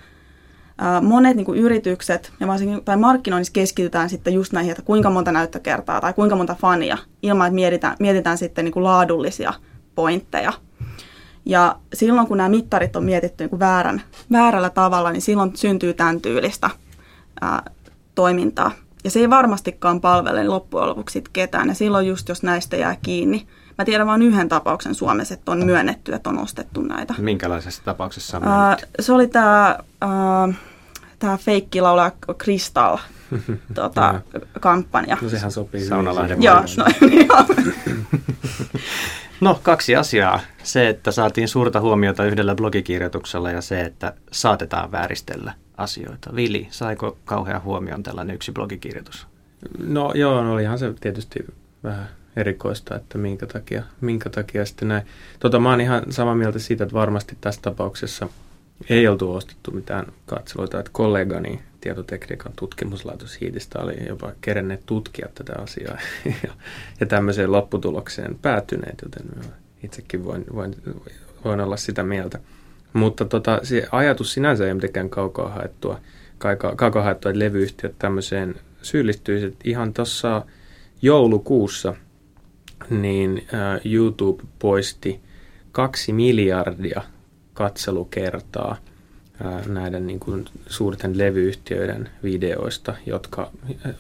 monet 1.02 1.36
niin 1.36 1.46
kuin 1.46 1.60
yritykset 1.60 2.34
ja 2.40 2.48
varsinkin, 2.48 2.86
tai 2.86 2.98
markkinoinnissa 2.98 3.54
keskitytään 3.54 4.10
sitten 4.10 4.34
just 4.34 4.54
näihin, 4.54 4.72
että 4.72 4.82
kuinka 4.82 5.10
monta 5.10 5.32
näyttökertaa 5.32 6.02
tai 6.02 6.14
kuinka 6.14 6.36
monta 6.36 6.56
fania, 6.56 6.98
ilman 7.22 7.48
että 7.48 7.56
mietitään, 7.56 7.96
mietitään 8.00 8.38
sitten 8.38 8.66
niin 8.66 8.74
kuin 8.74 8.84
laadullisia 8.84 9.54
pointteja. 9.96 10.54
Ja 11.46 11.76
silloin, 11.94 12.28
kun 12.28 12.38
nämä 12.38 12.50
mittarit 12.50 12.96
on 12.96 13.04
mietitty 13.04 13.44
niin 13.44 13.50
kuin 13.50 13.60
väärän, 13.60 14.02
väärällä 14.32 14.70
tavalla, 14.70 15.12
niin 15.12 15.22
silloin 15.22 15.52
syntyy 15.56 15.94
tämän 15.94 16.22
tyylistä 16.22 16.70
ää, 17.42 17.72
toimintaa. 18.16 18.72
Ja 19.04 19.12
se 19.12 19.20
ei 19.20 19.30
varmastikaan 19.30 20.02
palvele 20.02 20.48
loppujen 20.48 20.90
lopuksi 20.90 21.24
ketään. 21.34 21.68
Ja 21.68 21.74
silloin 21.74 22.08
just, 22.08 22.30
jos 22.30 22.44
näistä 22.44 22.76
jää 22.76 22.98
kiinni, 23.02 23.48
Mä 23.78 23.86
tiedän 23.86 24.08
vain 24.08 24.22
yhden 24.22 24.50
tapauksen 24.50 24.96
Suomessa, 24.96 25.34
että 25.34 25.52
on 25.52 25.66
myönnetty, 25.66 26.14
että 26.14 26.30
on 26.30 26.40
ostettu 26.40 26.82
näitä. 26.82 27.14
Minkälaisessa 27.18 27.84
tapauksessa 27.86 28.38
on 28.38 28.44
Se 29.00 29.14
oli 29.14 29.28
tämä 29.28 29.80
tämä 31.22 31.38
feikkilaulaja 31.38 32.12
Crystal 32.38 32.98
tuota, 33.75 34.22
kampanja. 34.60 35.18
No 35.22 35.30
sehän 35.30 35.51
sopii. 35.51 35.86
Saunalahden 35.86 36.44
Joo, 36.44 36.63
no, 36.78 36.86
no 39.42 39.60
kaksi 39.63 39.96
asiaa. 39.96 40.40
Se, 40.63 40.90
että 40.90 41.12
saatiin 41.12 41.48
suurta 41.48 41.82
huomiota 41.82 42.25
yhdellä 42.25 42.56
blogikirjoituksella 42.56 43.51
ja 43.51 43.62
se, 43.62 43.82
että 43.82 44.13
saatetaan 44.32 44.92
vääristellä 44.92 45.54
asioita. 45.78 46.36
Vili, 46.36 46.68
saiko 46.72 47.18
kauhean 47.25 47.63
huomion 47.63 48.04
tällainen 48.04 48.36
yksi 48.36 48.51
blogikirjoitus? 48.51 49.28
No 49.88 50.12
joo, 50.16 50.44
no 50.44 50.54
olihan 50.54 50.80
se 50.80 50.94
tietysti 51.00 51.46
vähän 51.84 52.10
erikoista, 52.36 52.96
että 52.96 53.18
minkä 53.18 53.48
takia, 53.48 53.84
minkä 54.01 54.30
takia 54.30 54.66
sitten 54.66 54.88
näin. 54.88 55.04
Tota, 55.40 55.60
mä 55.60 55.70
oon 55.70 55.82
ihan 55.82 56.04
samaa 56.10 56.36
mieltä 56.36 56.60
siitä, 56.60 56.84
että 56.84 56.94
varmasti 56.94 57.38
tässä 57.42 57.62
tapauksessa– 57.62 58.30
ei 58.90 59.08
oltu 59.08 59.34
ostettu 59.34 59.72
mitään 59.72 60.06
katseluita, 60.26 60.80
että 60.80 60.92
kollegani 60.94 61.60
tietotekniikan 61.82 62.54
tutkimuslaitos 62.56 63.42
Hiitistä 63.42 63.80
oli 63.80 64.08
jopa 64.08 64.32
kerenneet 64.42 64.86
tutkia 64.86 65.28
tätä 65.36 65.54
asiaa 65.62 65.98
ja, 66.44 66.54
ja 67.00 67.06
tämmöiseen 67.06 67.52
lopputulokseen 67.52 68.38
päätyneet, 68.42 69.02
joten 69.04 69.26
itsekin 69.84 70.26
voin, 70.26 70.46
voin, 70.56 70.76
voin 71.46 71.60
olla 71.60 71.78
sitä 71.78 72.04
mieltä. 72.04 72.40
Mutta 72.94 73.26
tota, 73.26 73.60
se 73.64 73.88
ajatus 73.92 74.34
sinänsä 74.34 74.68
ei 74.68 74.74
mitenkään 74.74 75.10
kaukaa 75.10 75.50
haettua, 75.50 76.00
kaukaa 76.76 77.04
haettua, 77.04 77.32
että 77.32 77.40
levyyhtiöt 77.40 77.96
tämmöiseen 78.00 78.56
syyllistyisivät. 78.82 79.56
Ihan 79.64 79.94
tuossa 79.94 80.46
joulukuussa 81.02 81.96
niin 82.90 83.48
äh, 83.54 83.82
YouTube 83.86 84.44
poisti 84.60 85.20
kaksi 85.72 86.14
miljardia 86.14 87.02
katselukertaa 87.62 88.77
näiden 89.65 90.08
niin 90.08 90.20
kuin, 90.20 90.46
suurten 90.68 91.18
levyyhtiöiden 91.18 92.10
videoista, 92.24 92.96
jotka 93.06 93.51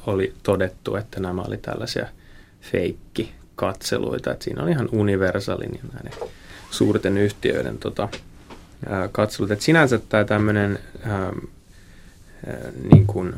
oli 0.07 0.33
todettu, 0.43 0.95
että 0.95 1.19
nämä 1.19 1.41
oli 1.41 1.57
tällaisia 1.57 2.07
feikki 2.61 3.31
katseluita. 3.55 4.31
Että 4.31 4.43
siinä 4.43 4.63
on 4.63 4.69
ihan 4.69 4.89
universaalin 4.91 5.71
niin 5.71 5.89
näiden 5.93 6.29
suurten 6.71 7.17
yhtiöiden 7.17 7.77
tota, 7.77 8.09
katselut. 9.11 9.51
Et 9.51 9.61
sinänsä 9.61 9.99
tämä 10.09 10.23
tämmöinen 10.23 10.79
niin 12.91 13.07
kuin 13.07 13.33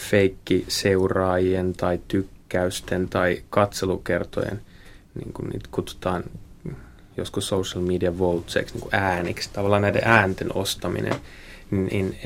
feikki 0.00 0.64
seuraajien 0.68 1.72
tai 1.72 2.00
tykkäysten 2.08 3.08
tai 3.08 3.42
katselukertojen, 3.50 4.60
niin 5.14 5.32
kuin 5.32 5.48
niitä 5.48 5.68
kutsutaan 5.70 6.24
joskus 7.16 7.48
social 7.48 7.84
media 7.84 8.18
voteseksi, 8.18 8.78
niin 8.78 8.88
ääniksi, 8.92 9.50
tavallaan 9.52 9.82
näiden 9.82 10.02
äänten 10.04 10.56
ostaminen, 10.56 11.14
niin, 11.70 11.88
niin 11.90 12.16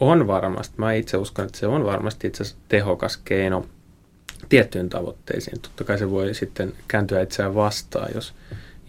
on 0.00 0.26
varmasti, 0.26 0.74
mä 0.76 0.92
itse 0.92 1.16
uskon, 1.16 1.44
että 1.44 1.58
se 1.58 1.66
on 1.66 1.84
varmasti 1.84 2.26
itse 2.26 2.42
asiassa 2.42 2.62
tehokas 2.68 3.16
keino 3.16 3.66
tiettyyn 4.48 4.88
tavoitteisiin. 4.88 5.60
Totta 5.60 5.84
kai 5.84 5.98
se 5.98 6.10
voi 6.10 6.34
sitten 6.34 6.72
kääntyä 6.88 7.22
itseään 7.22 7.54
vastaan, 7.54 8.10
jos, 8.14 8.34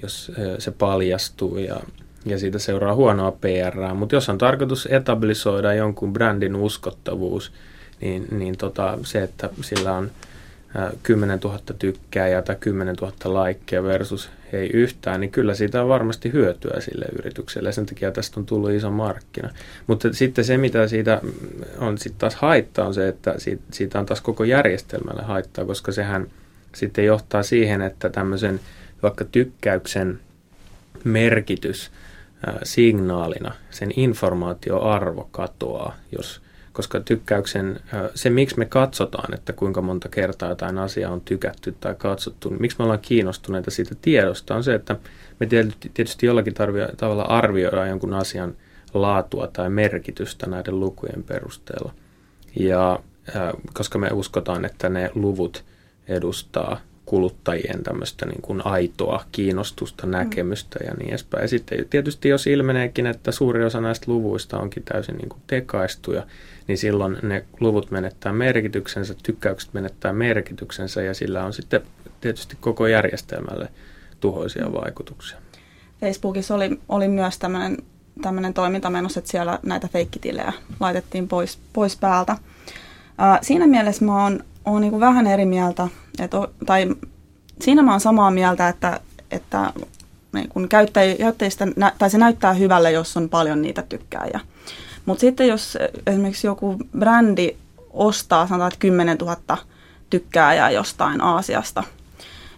jos 0.01 0.31
se 0.59 0.71
paljastuu 0.71 1.57
ja, 1.57 1.79
ja 2.25 2.39
siitä 2.39 2.59
seuraa 2.59 2.95
huonoa 2.95 3.31
PR. 3.31 3.93
Mutta 3.93 4.15
jos 4.15 4.29
on 4.29 4.37
tarkoitus 4.37 4.87
etablisoida 4.91 5.73
jonkun 5.73 6.13
brändin 6.13 6.55
uskottavuus, 6.55 7.51
niin, 8.01 8.27
niin 8.31 8.57
tota, 8.57 8.97
se, 9.03 9.23
että 9.23 9.49
sillä 9.61 9.93
on 9.93 10.11
10 11.03 11.39
000 11.43 11.59
tykkää 11.79 12.41
tai 12.41 12.55
10 12.59 12.95
000 13.01 13.13
laikkea 13.23 13.83
versus 13.83 14.29
ei 14.53 14.69
yhtään, 14.73 15.21
niin 15.21 15.31
kyllä 15.31 15.53
siitä 15.53 15.81
on 15.81 15.89
varmasti 15.89 16.33
hyötyä 16.33 16.79
sille 16.79 17.05
yritykselle. 17.19 17.71
Sen 17.71 17.85
takia 17.85 18.11
tästä 18.11 18.39
on 18.39 18.45
tullut 18.45 18.71
iso 18.71 18.91
markkina. 18.91 19.49
Mutta 19.87 20.13
sitten 20.13 20.45
se, 20.45 20.57
mitä 20.57 20.87
siitä 20.87 21.21
on 21.77 21.97
sitten 21.97 22.19
taas 22.19 22.35
haittaa, 22.35 22.87
on 22.87 22.93
se, 22.93 23.07
että 23.07 23.35
siitä 23.71 23.99
on 23.99 24.05
taas 24.05 24.21
koko 24.21 24.43
järjestelmälle 24.43 25.23
haittaa, 25.23 25.65
koska 25.65 25.91
sehän 25.91 26.27
sitten 26.75 27.05
johtaa 27.05 27.43
siihen, 27.43 27.81
että 27.81 28.09
tämmöisen 28.09 28.59
vaikka 29.03 29.25
tykkäyksen 29.25 30.19
merkitys 31.03 31.91
signaalina, 32.63 33.51
sen 33.69 33.91
informaatioarvo 33.95 35.29
katoaa, 35.31 35.95
jos 36.17 36.41
koska 36.75 36.99
tykkäyksen, 36.99 37.79
se 38.15 38.29
miksi 38.29 38.59
me 38.59 38.65
katsotaan, 38.65 39.33
että 39.33 39.53
kuinka 39.53 39.81
monta 39.81 40.09
kertaa 40.09 40.49
jotain 40.49 40.77
asiaa 40.77 41.11
on 41.11 41.21
tykätty 41.21 41.75
tai 41.79 41.95
katsottu, 41.97 42.49
niin 42.49 42.61
miksi 42.61 42.77
me 42.79 42.83
ollaan 42.83 42.99
kiinnostuneita 42.99 43.71
siitä 43.71 43.95
tiedosta, 44.01 44.55
on 44.55 44.63
se, 44.63 44.73
että 44.73 44.95
me 45.39 45.47
tietysti 45.93 46.25
jollakin 46.25 46.53
tavalla 46.97 47.23
arvioidaan 47.23 47.89
jonkun 47.89 48.13
asian 48.13 48.55
laatua 48.93 49.47
tai 49.47 49.69
merkitystä 49.69 50.49
näiden 50.49 50.79
lukujen 50.79 51.23
perusteella. 51.23 51.93
Ja 52.59 52.99
koska 53.73 53.99
me 53.99 54.09
uskotaan, 54.13 54.65
että 54.65 54.89
ne 54.89 55.11
luvut 55.15 55.65
edustaa 56.07 56.79
kuluttajien 57.05 57.83
tämmöistä 57.83 58.25
niin 58.25 58.41
kuin 58.41 58.65
aitoa 58.65 59.23
kiinnostusta, 59.31 60.07
näkemystä 60.07 60.79
ja 60.85 60.93
niin 60.93 61.09
edespäin. 61.09 61.41
Ja 61.41 61.47
sitten 61.47 61.85
tietysti 61.89 62.29
jos 62.29 62.47
ilmeneekin, 62.47 63.07
että 63.07 63.31
suuri 63.31 63.65
osa 63.65 63.81
näistä 63.81 64.05
luvuista 64.11 64.59
onkin 64.59 64.83
täysin 64.83 65.15
niin 65.15 65.29
kuin 65.29 65.41
tekaistuja, 65.47 66.23
niin 66.67 66.77
silloin 66.77 67.17
ne 67.21 67.45
luvut 67.59 67.91
menettää 67.91 68.33
merkityksensä, 68.33 69.15
tykkäykset 69.23 69.73
menettää 69.73 70.13
merkityksensä 70.13 71.01
ja 71.01 71.13
sillä 71.13 71.43
on 71.43 71.53
sitten 71.53 71.81
tietysti 72.21 72.57
koko 72.59 72.87
järjestelmälle 72.87 73.69
tuhoisia 74.19 74.73
vaikutuksia. 74.73 75.37
Facebookissa 76.01 76.55
oli, 76.55 76.79
oli 76.89 77.07
myös 77.07 77.37
tämmöinen, 77.37 77.77
tämmöinen 78.21 78.53
toiminta 78.53 78.89
menossa, 78.89 79.19
että 79.19 79.31
siellä 79.31 79.59
näitä 79.63 79.87
feikkitilejä 79.87 80.53
laitettiin 80.79 81.27
pois, 81.27 81.59
pois 81.73 81.97
päältä. 81.97 82.37
Ää, 83.17 83.39
siinä 83.41 83.67
mielessä 83.67 84.05
mä 84.05 84.23
oon, 84.23 84.39
oon 84.65 84.81
niin 84.81 84.99
vähän 84.99 85.27
eri 85.27 85.45
mieltä, 85.45 85.87
että, 86.19 86.37
tai 86.65 86.95
siinä 87.61 87.81
mä 87.81 87.91
oon 87.91 87.99
samaa 87.99 88.31
mieltä, 88.31 88.69
että, 88.69 88.99
että 89.31 89.73
niin 90.33 90.49
kun 90.49 90.69
käyttäjistä, 90.69 91.67
tai 91.97 92.09
se 92.09 92.17
näyttää 92.17 92.53
hyvälle, 92.53 92.91
jos 92.91 93.17
on 93.17 93.29
paljon 93.29 93.61
niitä 93.61 93.81
tykkääjiä. 93.81 94.39
Mutta 95.05 95.21
sitten 95.21 95.47
jos 95.47 95.77
esimerkiksi 96.07 96.47
joku 96.47 96.77
brändi 96.99 97.55
ostaa 97.93 98.47
sanotaan, 98.47 98.67
että 98.67 98.79
10 98.79 99.17
000 99.17 99.57
tykkääjää 100.09 100.69
jostain 100.69 101.21
Aasiasta, 101.21 101.83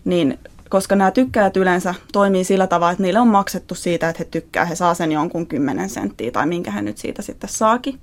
niin 0.06 0.40
koska 0.70 0.96
nämä 0.96 1.12
tykkäjät 1.12 1.58
yleensä 1.58 1.96
toimii 2.14 2.44
sillä 2.44 2.68
tavalla, 2.68 2.92
että 2.92 3.04
niille 3.04 3.20
on 3.20 3.28
maksettu 3.28 3.76
siitä, 3.76 4.10
että 4.10 4.20
he 4.20 4.28
tykkää, 4.32 4.66
he 4.66 4.76
saa 4.76 4.94
sen 4.94 5.12
jonkun 5.12 5.48
10 5.48 5.90
senttiä 5.90 6.32
tai 6.32 6.48
minkä 6.48 6.72
he 6.72 6.82
nyt 6.82 6.98
siitä 6.98 7.22
sitten 7.22 7.50
saakin, 7.50 8.00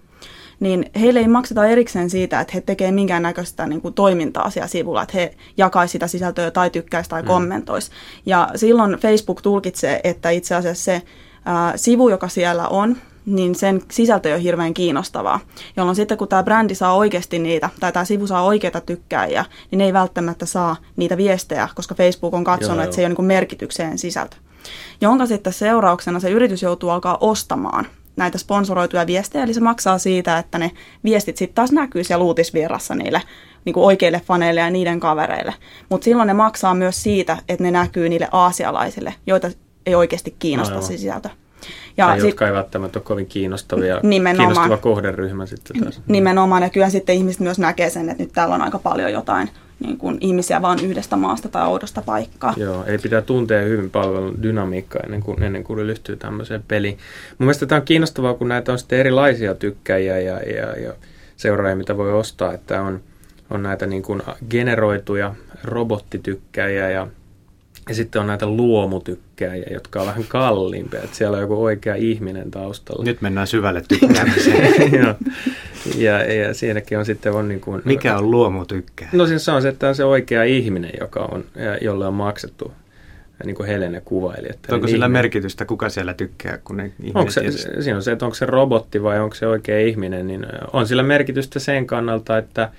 niin 0.61 0.91
heille 1.01 1.21
ei 1.21 1.29
makseta 1.29 1.67
erikseen 1.67 2.11
siitä, 2.11 2.41
että 2.41 2.53
he 2.55 2.61
tekevät 2.61 2.95
minkäännäköistä 2.95 3.67
niin 3.67 3.81
kuin 3.81 3.95
toimintaa 3.95 4.51
siellä 4.51 4.69
sivulla, 4.69 5.03
että 5.03 5.19
he 5.19 5.35
jakaisivat 5.57 5.93
sitä 5.93 6.07
sisältöä 6.07 6.51
tai 6.51 6.71
tykkäisi 6.71 7.11
tai 7.11 7.23
mm. 7.23 7.27
kommentoisi. 7.27 7.91
Ja 8.27 8.49
silloin 8.57 8.93
Facebook 8.93 9.43
tulkitsee, 9.43 10.01
että 10.05 10.31
itse 10.31 10.55
asiassa 10.55 10.85
se 10.85 11.03
ää, 11.45 11.77
sivu, 11.77 12.09
joka 12.09 12.29
siellä 12.29 12.69
on, 12.69 12.97
niin 13.27 13.55
sen 13.55 13.83
sisältö 13.91 14.33
ole 14.33 14.43
hirveän 14.43 14.75
kiinnostavaa. 14.75 15.41
Jolloin 15.77 15.97
sitten 15.97 16.19
kun 16.19 16.29
tämä 16.29 16.43
brändi 16.43 16.75
saa 16.75 16.95
oikeasti 16.95 17.39
niitä, 17.39 17.71
tai 17.81 17.93
tämä 17.93 18.05
sivu 18.05 18.27
saa 18.27 18.45
oikeita 18.45 18.81
tykkääjiä, 18.81 19.45
niin 19.71 19.79
ne 19.79 19.85
ei 19.85 19.93
välttämättä 19.93 20.47
saa 20.47 20.77
niitä 20.97 21.17
viestejä, 21.17 21.69
koska 21.75 21.95
Facebook 21.95 22.35
on 22.35 22.45
katsonut, 22.45 22.77
joo, 22.77 22.85
että 22.85 22.89
joo. 22.89 22.95
se 22.95 23.03
ei 23.03 23.07
ole 23.07 23.15
niin 23.19 23.27
merkitykseen 23.27 23.99
sisältö. 23.99 24.37
Jonka 25.01 25.27
sitten 25.27 25.53
seurauksena 25.53 26.21
se 26.21 26.31
yritys 26.31 26.63
joutuu 26.63 26.91
alkaa 26.91 27.19
ostamaan 27.21 27.87
näitä 28.17 28.39
sponsoroituja 28.39 29.07
viestejä, 29.07 29.45
eli 29.45 29.55
se 29.55 29.61
maksaa 29.61 29.99
siitä, 29.99 30.39
että 30.39 30.59
ne 30.59 30.71
viestit 31.05 31.37
sitten 31.37 31.55
taas 31.55 31.73
näkyy 31.73 32.05
siellä 32.05 32.25
uutisvirrassa 32.25 32.95
niille 32.95 33.23
niin 33.65 33.75
kuin 33.75 33.85
oikeille 33.85 34.23
faneille 34.27 34.61
ja 34.61 34.71
niiden 34.71 35.01
kavereille. 35.01 35.55
Mutta 35.89 36.05
silloin 36.05 36.27
ne 36.27 36.35
maksaa 36.35 36.75
myös 36.75 37.03
siitä, 37.03 37.37
että 37.49 37.65
ne 37.65 37.71
näkyy 37.71 38.09
niille 38.09 38.29
aasialaisille, 38.33 39.15
joita 39.27 39.51
ei 39.87 39.95
oikeasti 39.95 40.37
kiinnosta 40.39 40.81
se 40.81 40.97
sisältö. 40.97 41.29
Ja 41.97 42.07
tai 42.07 42.21
sit, 42.21 42.31
jotka 42.31 42.47
ei 42.47 42.53
välttämättä 42.53 42.99
ole 42.99 43.05
kovin 43.05 43.27
kiinnostavia, 43.27 44.01
nimenomaan, 44.03 44.49
kiinnostava 44.49 44.77
kohderyhmä 44.77 45.47
sitten 45.47 45.83
taas. 45.83 46.03
Nimenomaan, 46.09 46.63
ja 46.63 46.71
kyllä 46.71 46.91
sitten 46.91 47.15
ihmiset 47.15 47.41
myös 47.41 47.59
näkee 47.59 47.91
sen, 47.91 48.09
että 48.09 48.23
nyt 48.23 48.33
täällä 48.33 48.55
on 48.55 48.63
aika 48.63 48.79
paljon 48.79 49.13
jotain 49.13 49.51
niin 49.87 49.99
kuin 49.99 50.19
ihmisiä 50.21 50.63
vaan 50.63 50.79
yhdestä 50.85 51.17
maasta 51.17 51.49
tai 51.49 51.67
oudosta 51.67 52.03
paikkaa. 52.07 52.55
Joo, 52.57 52.85
eli 52.87 52.99
pitää 52.99 53.23
tuntea 53.23 53.63
hyvin 53.63 53.91
palvelun 53.91 54.43
dynamiikkaa 54.43 55.03
ennen 55.05 55.23
kuin, 55.23 55.43
ennen 55.43 55.65
kuin 55.65 55.87
lyhtyy 55.87 56.17
tämmöiseen 56.17 56.65
peliin. 56.69 56.99
Mun 57.39 57.47
mielestä 57.47 57.67
tämä 57.67 57.79
on 57.79 57.85
kiinnostavaa, 57.85 58.35
kun 58.35 58.49
näitä 58.49 58.73
on 58.73 58.79
sitten 58.79 58.99
erilaisia 58.99 59.55
tykkäjiä 59.55 60.21
ja, 60.21 60.41
ja, 60.41 60.81
ja 60.81 60.95
seuraajia, 61.37 61.77
mitä 61.77 61.97
voi 61.97 62.13
ostaa, 62.13 62.53
että 62.53 62.83
on, 62.83 63.01
on 63.51 63.63
näitä 63.63 63.87
niin 63.87 64.03
kuin 64.03 64.23
generoituja 64.51 65.35
robottitykkäjiä 65.65 66.91
ja 66.91 67.07
ja 67.89 67.95
sitten 67.95 68.21
on 68.21 68.27
näitä 68.27 68.47
luomutykkääjiä, 68.47 69.69
jotka 69.71 70.01
on 70.01 70.07
vähän 70.07 70.25
kalliimpia, 70.29 71.03
että 71.03 71.17
siellä 71.17 71.37
on 71.37 71.41
joku 71.41 71.65
oikea 71.65 71.95
ihminen 71.95 72.51
taustalla. 72.51 73.05
Nyt 73.05 73.23
mennään 73.23 73.47
syvälle 73.47 73.83
tykkäämiseen. 73.89 74.93
ja, 75.97 76.35
ja 76.35 76.55
siinäkin 76.55 76.99
on 76.99 77.07
sitten 77.07 77.33
on 77.33 77.49
niin 77.49 77.61
kuin... 77.61 77.83
Mikä 77.85 78.19
on 78.19 78.31
luomutykkää? 78.31 79.09
No 79.13 79.27
siis 79.27 79.45
se 79.45 79.53
on 79.53 79.63
se, 79.63 79.69
että 79.69 79.89
on 79.89 79.95
se 79.95 80.05
oikea 80.05 80.45
ihminen, 80.45 80.91
joka 81.01 81.21
on, 81.21 81.45
jolle 81.81 82.07
on 82.07 82.15
maksettu 82.15 82.73
niin 83.45 83.57
kuin 83.57 83.67
Helene 83.67 84.01
kuvaili. 84.01 84.47
Että 84.51 84.75
onko 84.75 84.87
sillä 84.87 85.07
ihminen. 85.07 85.11
merkitystä, 85.11 85.65
kuka 85.65 85.89
siellä 85.89 86.15
tykkää, 86.15 86.59
kun 86.65 86.77
ne 86.77 86.93
onko 87.15 87.31
se, 87.31 87.51
siinä 87.81 87.97
on 87.97 88.03
se, 88.03 88.13
että 88.13 88.25
onko 88.25 88.35
se 88.35 88.47
robotti 88.47 89.03
vai 89.03 89.21
onko 89.21 89.35
se 89.35 89.47
oikea 89.47 89.81
ihminen, 89.81 90.27
niin 90.27 90.47
on 90.73 90.87
sillä 90.87 91.03
merkitystä 91.03 91.59
sen 91.59 91.87
kannalta, 91.87 92.39
että 92.39 92.71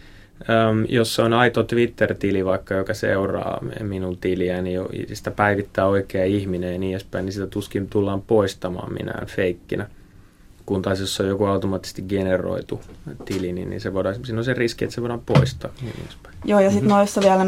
Um, 0.42 0.86
jos 0.90 1.20
on 1.20 1.34
aito 1.34 1.64
Twitter-tili 1.64 2.46
vaikka, 2.46 2.74
joka 2.74 2.94
seuraa 2.94 3.64
minun 3.82 4.18
tiliä, 4.18 4.62
niin 4.62 4.82
sitä 5.14 5.32
päivittää 5.32 5.86
oikea 5.86 6.26
ihminen 6.26 6.74
ja 6.74 6.80
niin 6.80 6.92
edespäin, 6.92 7.26
niin 7.26 7.34
sitä 7.34 7.48
tuskin 7.48 7.88
tullaan 7.88 8.22
poistamaan 8.22 8.94
minään 8.94 9.28
feikkinä. 9.28 9.88
Kun 10.66 10.82
taas 10.82 11.00
jos 11.00 11.20
on 11.20 11.28
joku 11.28 11.46
automaattisesti 11.46 12.02
generoitu 12.02 12.82
tili, 13.26 13.54
niin, 13.54 13.70
niin 13.70 13.82
se 13.82 13.94
voidaan, 13.94 14.16
siinä 14.24 14.40
on 14.40 14.46
se 14.46 14.54
riski, 14.54 14.86
että 14.86 14.96
se 14.96 15.02
voidaan 15.02 15.22
poistaa. 15.26 15.72
Niin 15.82 15.94
edespäin. 16.04 16.36
Joo, 16.46 16.60
ja 16.60 16.70
sitten 16.70 16.84
mm-hmm. 16.84 16.98
noissa 16.98 17.22
vielä, 17.22 17.46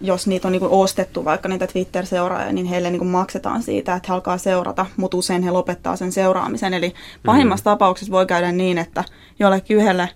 jos 0.00 0.26
niitä 0.26 0.48
on 0.48 0.52
niinku 0.52 0.80
ostettu 0.80 1.24
vaikka 1.24 1.48
niitä 1.48 1.66
Twitter-seuraajia, 1.66 2.52
niin 2.52 2.66
heille 2.66 2.90
niinku 2.90 3.04
maksetaan 3.04 3.62
siitä, 3.62 3.94
että 3.94 4.08
he 4.08 4.14
alkaa 4.14 4.38
seurata, 4.38 4.86
mutta 4.96 5.16
usein 5.16 5.42
he 5.42 5.50
lopettaa 5.50 5.96
sen 5.96 6.12
seuraamisen. 6.12 6.74
Eli 6.74 6.94
pahimmassa 7.24 7.70
mm. 7.70 7.72
tapauksessa 7.72 8.12
voi 8.12 8.26
käydä 8.26 8.52
niin, 8.52 8.78
että 8.78 9.04
jollekin 9.38 9.76
yhdelle 9.76 10.08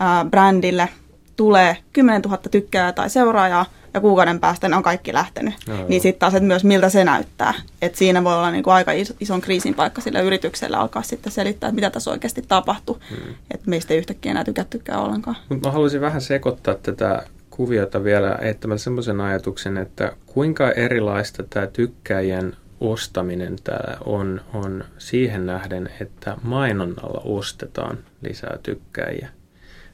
ää, 0.00 0.24
brändille– 0.24 0.88
tulee 1.36 1.76
10 1.92 2.22
000 2.22 2.38
tykkää 2.50 2.92
tai 2.92 3.10
seuraajaa, 3.10 3.66
ja 3.96 4.00
kuukauden 4.00 4.40
päästä 4.40 4.68
ne 4.68 4.76
on 4.76 4.82
kaikki 4.82 5.12
lähtenyt. 5.12 5.54
No, 5.68 5.74
niin 5.88 6.00
sitten 6.00 6.20
taas, 6.20 6.34
että 6.34 6.46
myös 6.46 6.64
miltä 6.64 6.88
se 6.88 7.04
näyttää. 7.04 7.54
Että 7.82 7.98
siinä 7.98 8.24
voi 8.24 8.34
olla 8.34 8.50
niin 8.50 8.64
kuin 8.64 8.74
aika 8.74 8.92
ison 9.20 9.40
kriisin 9.40 9.74
paikka 9.74 10.00
sillä 10.00 10.20
yrityksellä 10.20 10.78
alkaa 10.78 11.02
sitten 11.02 11.32
selittää, 11.32 11.68
että 11.68 11.74
mitä 11.74 11.90
tässä 11.90 12.10
oikeasti 12.10 12.42
tapahtui. 12.48 12.98
Hmm. 13.10 13.34
Että 13.54 13.70
meistä 13.70 13.94
ei 13.94 13.98
yhtäkkiä 13.98 14.30
enää 14.30 14.44
tykättykään 14.44 15.00
ollenkaan. 15.00 15.36
Mä 15.64 15.70
haluaisin 15.70 16.00
vähän 16.00 16.20
sekoittaa 16.20 16.74
tätä 16.74 17.22
kuviota 17.50 18.04
vielä 18.04 18.38
heittämällä 18.42 18.78
semmoisen 18.78 19.20
ajatuksen, 19.20 19.76
että 19.76 20.12
kuinka 20.26 20.70
erilaista 20.70 21.42
tämä 21.42 21.66
tykkäjien 21.66 22.56
ostaminen 22.80 23.56
täällä 23.64 23.98
on, 24.04 24.40
on 24.54 24.84
siihen 24.98 25.46
nähden, 25.46 25.90
että 26.00 26.36
mainonnalla 26.42 27.20
ostetaan 27.24 27.98
lisää 28.22 28.58
tykkäjiä. 28.62 29.28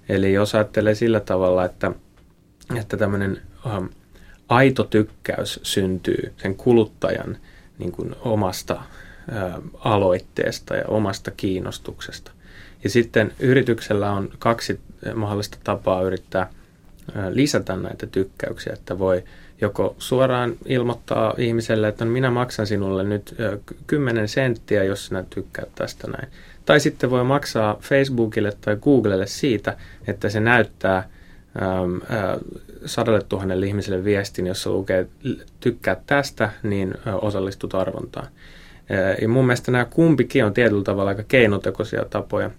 Eli 0.09 0.33
jos 0.33 0.55
ajattelee 0.55 0.95
sillä 0.95 1.21
tavalla, 1.21 1.65
että, 1.65 1.93
että 2.77 2.97
tämmöinen 2.97 3.43
ähm, 3.67 3.85
aito 4.49 4.85
tykkäys 4.85 5.61
syntyy 5.63 6.33
sen 6.37 6.55
kuluttajan 6.55 7.37
niin 7.79 7.93
kuin 7.93 8.15
omasta 8.21 8.75
äh, 8.75 9.55
aloitteesta 9.79 10.77
ja 10.77 10.85
omasta 10.89 11.31
kiinnostuksesta. 11.31 12.33
Ja 12.85 12.91
sitten 12.91 13.33
yrityksellä 13.41 14.11
on 14.11 14.31
kaksi 14.39 14.81
mahdollista 15.15 15.59
tapaa 15.65 16.03
yrittää 16.03 16.43
äh, 16.43 16.51
lisätä 17.31 17.77
näitä 17.77 18.07
tykkäyksiä, 18.07 18.73
että 18.73 18.99
voi 18.99 19.25
joko 19.63 19.95
suoraan 19.99 20.57
ilmoittaa 20.67 21.35
ihmiselle, 21.39 21.89
että 21.89 22.05
no 22.05 22.11
minä 22.11 22.31
maksan 22.31 22.67
sinulle 22.67 23.05
nyt 23.05 23.35
10 23.87 24.29
senttiä, 24.29 24.85
jos 24.85 25.07
sinä 25.07 25.25
tykkäät 25.31 25.69
tästä 25.75 26.09
näin. 26.11 26.29
Tai 26.65 26.81
sitten 26.81 27.11
voi 27.11 27.25
maksaa 27.25 27.77
Facebookille 27.81 28.53
tai 28.61 28.77
Googlelle 28.77 29.27
siitä, 29.27 29.77
että 30.07 30.29
se 30.29 30.41
näyttää 30.41 31.09
sadalle 32.87 33.21
tuhannelle 33.29 33.67
ihmiselle 33.67 34.05
viestin, 34.05 34.47
jossa 34.47 34.71
lukee 34.71 35.07
tykkää 35.61 35.97
tästä, 36.07 36.51
niin 36.63 36.95
osallistut 37.21 37.75
arvontaan. 37.75 38.27
Ja 39.23 39.29
mun 39.29 39.47
mielestä 39.47 39.73
nämä 39.73 39.85
kumpikin 39.85 40.45
on 40.45 40.55
tietyllä 40.55 40.85
tavalla 40.85 41.09
aika 41.09 41.23
keinotekoisia 41.23 42.05
tapoja. 42.11 42.51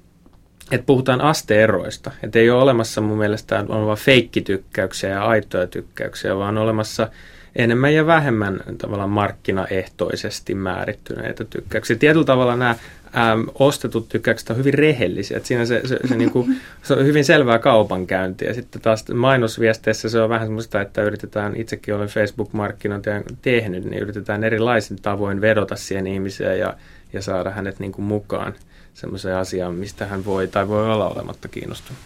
Että 0.71 0.85
puhutaan 0.85 1.21
asteeroista. 1.21 2.11
Että 2.23 2.39
ei 2.39 2.49
ole 2.49 2.61
olemassa 2.63 3.01
mun 3.01 3.17
mielestä 3.17 3.65
on 3.69 3.85
vain 3.85 3.97
feikkitykkäyksiä 3.97 5.09
ja 5.09 5.25
aitoja 5.25 5.67
tykkäyksiä, 5.67 6.37
vaan 6.37 6.57
on 6.57 6.63
olemassa 6.63 7.07
enemmän 7.55 7.93
ja 7.93 8.05
vähemmän 8.05 8.61
tavallaan 8.77 9.09
markkinaehtoisesti 9.09 10.55
määrittyneitä 10.55 11.43
tykkäyksiä. 11.43 11.95
Tietyllä 11.95 12.25
tavalla 12.25 12.55
nämä 12.55 12.75
äm, 13.17 13.45
ostetut 13.55 14.09
tykkäykset 14.09 14.49
on 14.49 14.57
hyvin 14.57 14.73
rehellisiä. 14.73 15.37
Että 15.37 15.47
siinä 15.47 15.65
se, 15.65 15.81
se, 15.85 15.99
se, 16.07 16.15
niinku, 16.15 16.47
se 16.83 16.93
on 16.93 17.05
hyvin 17.05 17.25
selvää 17.25 17.59
kaupankäyntiä. 17.59 18.53
Sitten 18.53 18.81
taas 18.81 19.05
mainosviesteissä 19.13 20.09
se 20.09 20.21
on 20.21 20.29
vähän 20.29 20.47
semmoista, 20.47 20.81
että 20.81 21.01
yritetään, 21.03 21.55
itsekin 21.55 21.95
olen 21.95 22.07
Facebook-markkinointia 22.07 23.21
tehnyt, 23.41 23.85
niin 23.85 24.03
yritetään 24.03 24.43
erilaisin 24.43 25.01
tavoin 25.01 25.41
vedota 25.41 25.75
siihen 25.75 26.07
ihmiseen 26.07 26.59
ja, 26.59 26.73
ja 27.13 27.21
saada 27.21 27.49
hänet 27.49 27.79
niinku 27.79 28.01
mukaan 28.01 28.53
semmoiseen 28.93 29.37
asiaan, 29.37 29.75
mistä 29.75 30.05
hän 30.05 30.25
voi 30.25 30.47
tai 30.47 30.67
voi 30.67 30.91
olla 30.91 31.09
olematta 31.09 31.47
kiinnostunut. 31.47 32.01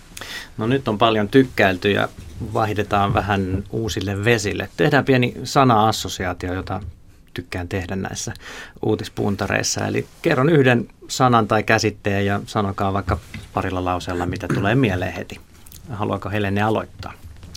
No 0.58 0.68
nyt 0.68 0.88
on 0.88 0.98
paljon 0.98 1.30
tykkäilty 1.30 1.92
ja 1.92 2.10
vaihdetaan 2.54 3.14
vähän 3.14 3.64
uusille 3.72 4.26
vesille. 4.26 4.70
Tehdään 4.78 5.06
pieni 5.06 5.34
sana-assosiaatio, 5.44 6.54
jota 6.54 6.82
tykkään 7.34 7.68
tehdä 7.68 7.96
näissä 7.96 8.34
uutispuntareissa. 8.86 9.88
Eli 9.88 10.08
kerron 10.22 10.50
yhden 10.50 10.88
sanan 11.08 11.48
tai 11.48 11.64
käsitteen 11.64 12.26
ja 12.26 12.42
sanokaa 12.46 12.94
vaikka 12.94 13.18
parilla 13.54 13.86
lauseella, 13.86 14.26
mitä 14.26 14.48
tulee 14.54 14.76
mieleen 14.76 15.14
heti. 15.14 15.40
Haluaako 15.90 16.30
Helene 16.30 16.62
aloittaa? 16.62 17.14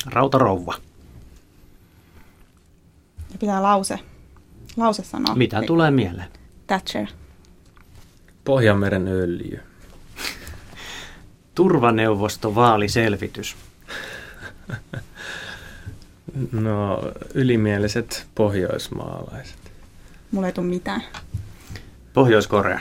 Rautarouva. 0.07 0.75
Ja 3.33 3.39
pitää 3.41 3.63
lause. 3.63 3.99
Lause 4.77 5.05
sanoa. 5.05 5.35
Mitä 5.35 5.63
tulee 5.63 5.91
mieleen? 5.91 6.29
Thatcher. 6.67 7.07
Pohjanmeren 8.51 9.09
öljy. 9.09 9.61
Turvaneuvosto 11.55 12.55
vaaliselvitys. 12.55 13.57
No, 16.53 17.03
ylimieliset 17.35 18.27
pohjoismaalaiset. 18.35 19.73
Mulla 20.31 20.47
ei 20.47 20.53
tule 20.53 20.67
mitään. 20.67 21.03
Pohjois-Korea. 22.13 22.81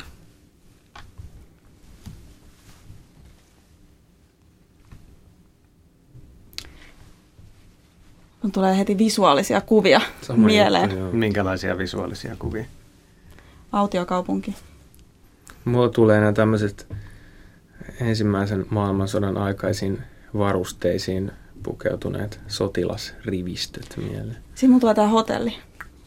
Mun 8.43 8.51
tulee 8.51 8.77
heti 8.77 8.97
visuaalisia 8.97 9.61
kuvia 9.61 10.01
Sama 10.21 10.45
mieleen. 10.45 10.91
Juttu, 10.91 11.17
Minkälaisia 11.17 11.77
visuaalisia 11.77 12.35
kuvia? 12.39 12.65
Autiokaupunki. 13.71 14.55
Mulla 15.65 15.89
tulee 15.89 16.19
nämä 16.19 16.33
tämmöiset 16.33 16.87
ensimmäisen 18.01 18.65
maailmansodan 18.69 19.37
aikaisiin 19.37 20.01
varusteisiin 20.37 21.31
pukeutuneet 21.63 22.39
sotilasrivistöt 22.47 23.97
mieleen. 23.97 24.37
Siinä 24.55 24.71
mulla 24.71 24.81
tulee 24.81 24.95
tämä 24.95 25.07
hotelli, 25.07 25.55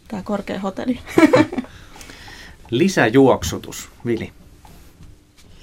tämä 0.09 0.23
korkea 0.23 0.61
hotelli. 0.61 0.99
Lisäjuoksutus, 2.71 3.89
Vili. 4.07 4.33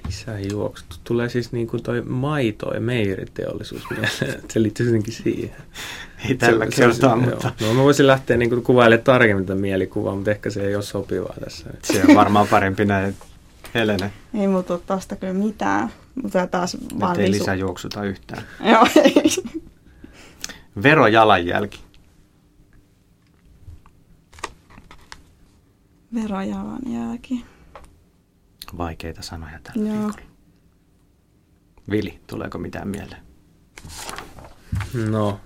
Lisäjuoksutus. 0.06 1.00
Tulee 1.04 1.30
siis 1.30 1.52
niin 1.52 1.68
kuin 1.68 1.84
toi 1.84 2.02
maito- 2.02 2.74
ja 2.74 2.80
meiriteollisuus 2.80 3.84
mieleen. 3.90 4.12
Se 4.50 4.62
liittyy 4.62 4.86
jotenkin 4.86 5.14
siihen. 5.14 5.56
Ei 6.30 6.36
tällä 6.36 6.66
se, 6.66 6.76
kertaa, 6.76 7.20
se, 7.20 7.26
mutta... 7.26 7.52
No, 7.62 7.74
mä 7.74 7.84
voisin 7.84 8.08
lähteä 8.08 8.38
niin 8.38 8.50
kuin 8.50 8.64
kuvailemaan 8.64 9.04
tarkemmin 9.04 9.46
tätä 9.46 9.60
mielikuvaa, 9.60 10.16
mutta 10.16 10.32
ehkä 10.32 10.50
se 10.50 10.68
ei 10.68 10.76
ole 10.76 10.84
sopivaa 10.84 11.36
tässä. 11.44 11.70
Se 11.84 12.04
on 12.10 12.16
varmaan 12.16 12.48
parempi 12.48 12.86
näin. 12.86 13.16
Helene. 13.74 14.14
Ei 14.34 14.48
tule 14.68 14.80
tosta 14.80 15.16
kyllä 15.16 15.34
mitään. 15.34 15.90
Mutta 16.24 16.48
taas 16.48 16.78
vaan 17.00 17.20
ei 17.20 17.32
lisäjuoksuta 17.32 18.04
yhtään. 18.04 18.44
Joo, 18.72 18.88
ei. 19.04 19.24
Verojalanjälki. 20.84 21.84
Verojalanjälki. 26.14 27.46
Vaikeita 28.78 29.22
sanoja 29.22 29.60
tällä 29.64 29.90
Joo. 29.90 29.98
viikolla. 29.98 30.30
Vili, 31.90 32.20
tuleeko 32.28 32.58
mitään 32.58 32.88
mieleen? 32.88 33.22
No, 35.10 35.40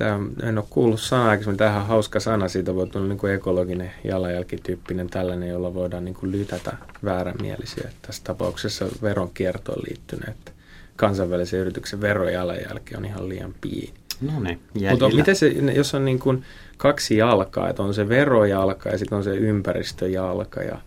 Tämä, 0.00 0.18
en 0.42 0.58
ole 0.58 0.66
kuullut 0.70 1.00
sanaa, 1.00 1.36
mutta 1.36 1.52
tämähän 1.52 1.80
on 1.80 1.86
hauska 1.88 2.20
sana. 2.20 2.48
Siitä 2.48 2.74
voi 2.74 2.86
tulla 2.86 3.06
niin 3.06 3.18
kuin 3.18 3.34
ekologinen 3.34 3.92
jalanjälkityyppinen 4.04 5.10
tällainen, 5.10 5.48
jolla 5.48 5.74
voidaan 5.74 6.04
niin 6.04 6.14
kuin 6.14 6.32
lytätä 6.32 6.76
väärämielisiä. 7.04 7.90
Tässä 8.02 8.24
tapauksessa 8.24 8.86
veronkiertoon 9.02 9.82
liittyneet 9.88 10.52
kansainvälisen 10.96 11.60
yrityksen 11.60 12.00
verojalanjälki 12.00 12.96
on 12.96 13.04
ihan 13.04 13.28
liian 13.28 13.54
pieni. 13.60 13.94
No 14.20 14.40
niin, 14.40 14.60
Mutta 14.90 15.08
miten 15.08 15.36
se, 15.36 15.48
jos 15.48 15.94
on 15.94 16.04
niin 16.04 16.18
kuin 16.18 16.44
kaksi 16.76 17.16
jalkaa, 17.16 17.68
että 17.68 17.82
on 17.82 17.94
se 17.94 18.08
verojalka 18.08 18.88
ja 18.88 18.98
sitten 18.98 19.18
on 19.18 19.24
se 19.24 19.34
ympäristöjalka 19.34 20.62
ja 20.62 20.78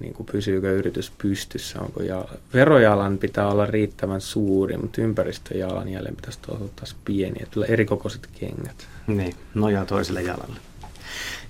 niin 0.00 0.14
kuin 0.14 0.26
pysyykö 0.26 0.72
yritys 0.72 1.12
pystyssä, 1.18 1.80
onko 1.80 2.02
ja 2.02 2.24
verojalan 2.54 3.18
pitää 3.18 3.48
olla 3.48 3.66
riittävän 3.66 4.20
suuri, 4.20 4.76
mutta 4.76 5.02
ympäristöjalan 5.02 5.88
jälleen 5.88 6.16
pitäisi 6.16 6.38
olla 6.48 6.68
taas 6.76 6.96
pieni, 7.04 7.36
että 7.42 7.54
tulee 7.54 7.68
erikokoiset 7.68 8.28
kengät. 8.40 8.88
Niin, 9.06 9.34
nojaa 9.54 9.86
toiselle 9.86 10.22
jalalle. 10.22 10.60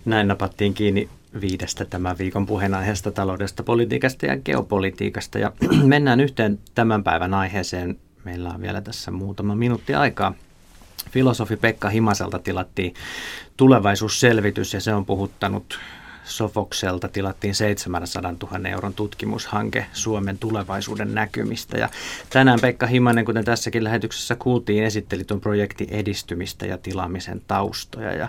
Näin 0.05 0.29
napattiin 0.29 0.75
kiinni 0.75 1.09
viidestä 1.41 1.85
tämän 1.85 2.19
viikon 2.19 2.47
puheenaiheesta 2.47 3.11
taloudesta, 3.11 3.63
politiikasta 3.63 4.27
ja 4.27 4.37
geopolitiikasta. 4.37 5.39
Ja 5.39 5.53
mennään 5.85 6.21
yhteen 6.21 6.59
tämän 6.75 7.05
päivän 7.05 7.35
aiheeseen. 7.35 7.99
Meillä 8.25 8.49
on 8.49 8.63
vielä 8.63 8.81
tässä 8.81 9.11
muutama 9.11 9.55
minuutti 9.55 9.95
aikaa. 9.95 10.35
Filosofi 11.11 11.57
Pekka 11.57 11.89
Himaselta 11.89 12.39
tilattiin 12.39 12.95
tulevaisuusselvitys 13.57 14.75
ja 14.75 14.81
se 14.81 14.95
on 14.95 15.07
puhuttanut 15.07 15.79
Sofokselta 16.25 17.09
tilattiin 17.09 17.55
700 17.55 18.35
000 18.53 18.69
euron 18.69 18.95
tutkimushanke 18.95 19.87
Suomen 19.93 20.39
tulevaisuuden 20.39 21.15
näkymistä. 21.15 21.79
Ja 21.79 21.89
tänään 22.31 22.59
Pekka 22.61 22.87
Himanen, 22.87 23.25
kuten 23.25 23.45
tässäkin 23.45 23.85
lähetyksessä 23.85 24.37
kuultiin, 24.37 24.85
esitteli 24.85 25.25
tuon 25.25 25.41
projektin 25.41 25.91
edistymistä 25.91 26.67
ja 26.67 26.79
tilaamisen 26.79 27.43
taustoja. 27.47 28.13
Ja 28.13 28.29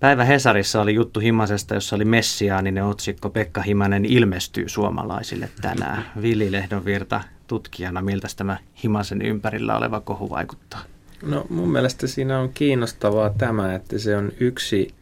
päivä 0.00 0.24
Hesarissa 0.24 0.80
oli 0.80 0.94
juttu 0.94 1.20
Himasesta, 1.20 1.74
jossa 1.74 1.96
oli 1.96 2.04
messiaaninen 2.04 2.84
otsikko 2.84 3.30
Pekka 3.30 3.62
Himanen 3.62 4.04
ilmestyy 4.04 4.68
suomalaisille 4.68 5.48
tänään. 5.60 6.04
Vili 6.22 6.52
Lehdonvirta 6.52 7.20
tutkijana, 7.46 8.02
miltä 8.02 8.28
tämä 8.36 8.56
Himasen 8.82 9.22
ympärillä 9.22 9.76
oleva 9.76 10.00
kohu 10.00 10.30
vaikuttaa? 10.30 10.80
No 11.22 11.46
mun 11.48 11.72
mielestä 11.72 12.06
siinä 12.06 12.38
on 12.38 12.50
kiinnostavaa 12.54 13.30
tämä, 13.30 13.74
että 13.74 13.98
se 13.98 14.16
on 14.16 14.32
yksi 14.40 14.94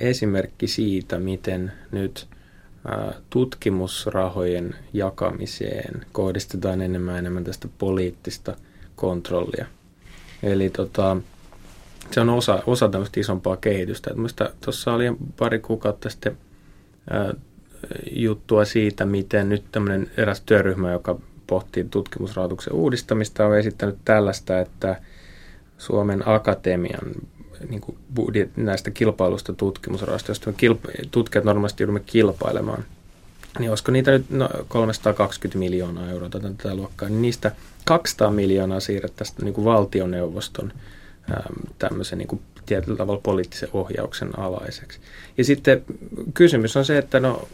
esimerkki 0.00 0.66
siitä, 0.66 1.18
miten 1.18 1.72
nyt 1.92 2.26
tutkimusrahojen 3.30 4.74
jakamiseen 4.92 6.06
kohdistetaan 6.12 6.82
enemmän 6.82 7.18
enemmän 7.18 7.44
tästä 7.44 7.68
poliittista 7.78 8.56
kontrollia. 8.96 9.66
Eli 10.42 10.70
tota, 10.70 11.16
se 12.10 12.20
on 12.20 12.28
osa, 12.28 12.62
osa 12.66 12.88
tämmöistä 12.88 13.20
isompaa 13.20 13.56
kehitystä. 13.56 14.10
Tuossa 14.60 14.92
oli 14.92 15.04
pari 15.38 15.58
kuukautta 15.58 16.10
sitten 16.10 16.38
ää, 17.10 17.34
juttua 18.12 18.64
siitä, 18.64 19.04
miten 19.04 19.48
nyt 19.48 19.64
tämmöinen 19.72 20.10
eräs 20.16 20.40
työryhmä, 20.40 20.92
joka 20.92 21.18
pohtii 21.46 21.86
tutkimusrahoituksen 21.90 22.72
uudistamista, 22.72 23.46
on 23.46 23.58
esittänyt 23.58 23.96
tällaista, 24.04 24.60
että 24.60 25.00
Suomen 25.78 26.28
Akatemian 26.28 27.12
niin 27.68 27.80
kuin 27.80 27.98
budjet, 28.14 28.56
näistä 28.56 28.90
kilpailusta 28.90 29.54
me 30.46 30.52
kilpa- 30.56 31.08
tutkijat 31.10 31.44
normaalisti 31.44 31.82
joudumme 31.82 32.00
kilpailemaan, 32.06 32.84
niin 33.58 33.70
olisiko 33.70 33.92
niitä 33.92 34.10
nyt 34.10 34.30
no, 34.30 34.48
320 34.68 35.58
miljoonaa 35.58 36.10
euroa 36.10 36.28
tätä 36.28 36.74
luokkaa, 36.74 37.08
niin 37.08 37.22
niistä 37.22 37.52
200 37.84 38.30
miljoonaa 38.30 38.80
siirrettäisiin 38.80 39.44
niin 39.44 39.54
kuin 39.54 39.64
valtioneuvoston 39.64 40.72
tämmöisen 41.78 42.18
niin 42.18 42.28
kuin 42.28 42.40
tietyllä 42.66 42.96
tavalla 42.96 43.20
poliittisen 43.22 43.68
ohjauksen 43.72 44.38
alaiseksi. 44.38 45.00
Ja 45.38 45.44
sitten 45.44 45.84
kysymys 46.34 46.76
on 46.76 46.84
se, 46.84 46.98
että 46.98 47.20
no, 47.20 47.48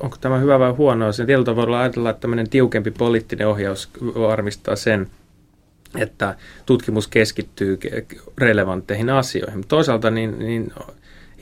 onko 0.00 0.16
tämä 0.20 0.38
hyvä 0.38 0.58
vai 0.58 0.70
huono. 0.70 1.12
Sen 1.12 1.26
tietyllä 1.26 1.44
tavalla 1.44 1.80
ajatella, 1.80 2.10
että 2.10 2.20
tämmöinen 2.20 2.50
tiukempi 2.50 2.90
poliittinen 2.90 3.48
ohjaus 3.48 3.88
varmistaa 4.14 4.76
sen, 4.76 5.10
että 5.98 6.36
tutkimus 6.66 7.08
keskittyy 7.08 7.78
relevantteihin 8.38 9.10
asioihin. 9.10 9.64
Toisaalta 9.68 10.10
niin, 10.10 10.38
niin 10.38 10.72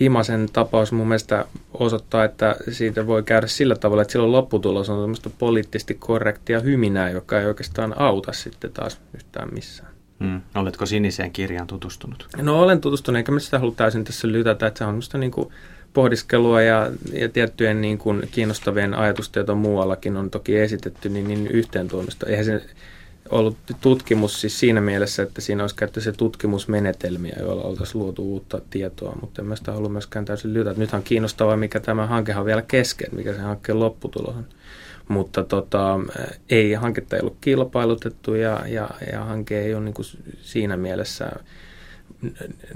Himasen 0.00 0.48
tapaus 0.52 0.92
mun 0.92 1.08
mielestä 1.08 1.44
osoittaa, 1.74 2.24
että 2.24 2.56
siitä 2.70 3.06
voi 3.06 3.22
käydä 3.22 3.46
sillä 3.46 3.76
tavalla, 3.76 4.02
että 4.02 4.12
silloin 4.12 4.32
lopputulos 4.32 4.90
on 4.90 5.02
semmoista 5.02 5.30
poliittisesti 5.38 5.94
korrektia 5.94 6.60
hyminää, 6.60 7.10
joka 7.10 7.40
ei 7.40 7.46
oikeastaan 7.46 8.00
auta 8.00 8.32
sitten 8.32 8.72
taas 8.72 9.00
yhtään 9.14 9.48
missään. 9.54 9.92
Hmm. 10.24 10.40
Oletko 10.54 10.86
siniseen 10.86 11.32
kirjaan 11.32 11.66
tutustunut? 11.66 12.28
No 12.36 12.62
olen 12.62 12.80
tutustunut, 12.80 13.16
eikä 13.16 13.32
mä 13.32 13.40
sitä 13.40 13.58
halua 13.58 13.74
täysin 13.76 14.04
tässä 14.04 14.28
lytätä, 14.28 14.66
että 14.66 14.78
se 14.78 14.84
on 14.84 14.88
semmoista 14.88 15.18
niin 15.18 15.30
kuin 15.30 15.48
pohdiskelua 15.94 16.62
ja, 16.62 16.90
ja 17.12 17.28
tiettyjen 17.28 17.80
niin 17.80 17.98
kuin 17.98 18.28
kiinnostavien 18.30 18.94
ajatusten, 18.94 19.40
joita 19.40 19.54
muuallakin 19.54 20.16
on 20.16 20.30
toki 20.30 20.58
esitetty, 20.58 21.08
niin, 21.08 21.28
niin 21.28 21.46
yhteen 21.46 21.88
tuomista. 21.88 22.26
Eihän 22.26 22.44
se 22.44 22.62
ollut 23.30 23.56
tutkimus 23.80 24.40
siis 24.40 24.60
siinä 24.60 24.80
mielessä, 24.80 25.22
että 25.22 25.40
siinä 25.40 25.62
olisi 25.62 25.76
käytetty 25.76 26.00
se 26.00 26.12
tutkimusmenetelmiä, 26.12 27.36
joilla 27.40 27.62
oltaisiin 27.62 28.02
luotu 28.02 28.22
uutta 28.22 28.60
tietoa, 28.70 29.18
mutta 29.20 29.42
en 29.42 29.48
mä 29.48 29.56
sitä 29.56 29.72
halua 29.72 29.88
myöskään 29.88 30.24
täysin 30.24 30.54
lytätä. 30.54 30.80
Nythän 30.80 31.00
on 31.00 31.04
kiinnostavaa, 31.04 31.56
mikä 31.56 31.80
tämä 31.80 32.06
hankehan 32.06 32.40
on 32.40 32.46
vielä 32.46 32.62
kesken, 32.62 33.08
mikä 33.12 33.32
se 33.32 33.40
hankkeen 33.40 33.80
lopputulos 33.80 34.36
on. 34.36 34.46
Mutta 35.08 35.44
tota, 35.44 36.00
ei, 36.50 36.72
hanketta 36.72 37.16
ei 37.16 37.20
ollut 37.20 37.36
kilpailutettu 37.40 38.34
ja, 38.34 38.62
ja, 38.66 38.90
ja 39.12 39.24
hanke 39.24 39.60
ei 39.60 39.74
ole 39.74 39.84
niin 39.84 39.94
kuin 39.94 40.06
siinä 40.42 40.76
mielessä 40.76 41.32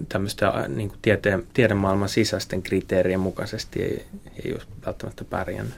tämmöistä 0.08 0.64
niin 0.68 0.88
kuin 0.88 0.98
tieteen, 1.02 1.46
tiedemaailman 1.54 2.08
sisäisten 2.08 2.62
kriteerien 2.62 3.20
mukaisesti 3.20 3.82
ei, 3.82 4.06
ei 4.44 4.52
ole 4.52 4.62
välttämättä 4.86 5.24
pärjännyt. 5.24 5.74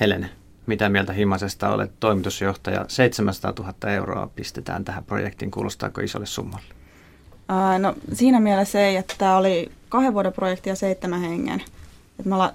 Helene, 0.00 0.30
mitä 0.66 0.88
mieltä 0.88 1.12
Himasesta 1.12 1.70
olet 1.70 1.92
toimitusjohtaja? 2.00 2.84
700 2.88 3.52
000 3.58 3.90
euroa 3.90 4.30
pistetään 4.34 4.84
tähän 4.84 5.04
projektiin. 5.04 5.50
Kuulostaako 5.50 6.00
isolle 6.00 6.26
summalle? 6.26 6.66
Ää, 7.48 7.78
no 7.78 7.94
siinä 8.12 8.40
mielessä 8.40 8.80
ei, 8.80 8.96
että 8.96 9.14
tämä 9.18 9.36
oli 9.36 9.70
kahden 9.88 10.14
vuoden 10.14 10.32
projekti 10.32 10.68
ja 10.68 10.76
seitsemän 10.76 11.20
hengen. 11.20 11.62
Et 12.20 12.26
mä 12.26 12.38
la- 12.38 12.52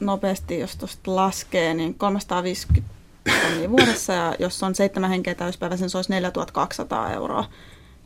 nopeasti, 0.00 0.58
jos 0.58 0.76
tuosta 0.76 1.16
laskee, 1.16 1.74
niin 1.74 1.94
350 1.94 2.94
tonnia 3.42 3.70
vuodessa 3.70 4.12
ja 4.12 4.34
jos 4.38 4.62
on 4.62 4.74
seitsemän 4.74 5.10
henkeä 5.10 5.34
täyspäiväisen, 5.34 5.90
se 5.90 5.98
olisi 5.98 6.12
4200 6.12 7.12
euroa. 7.12 7.44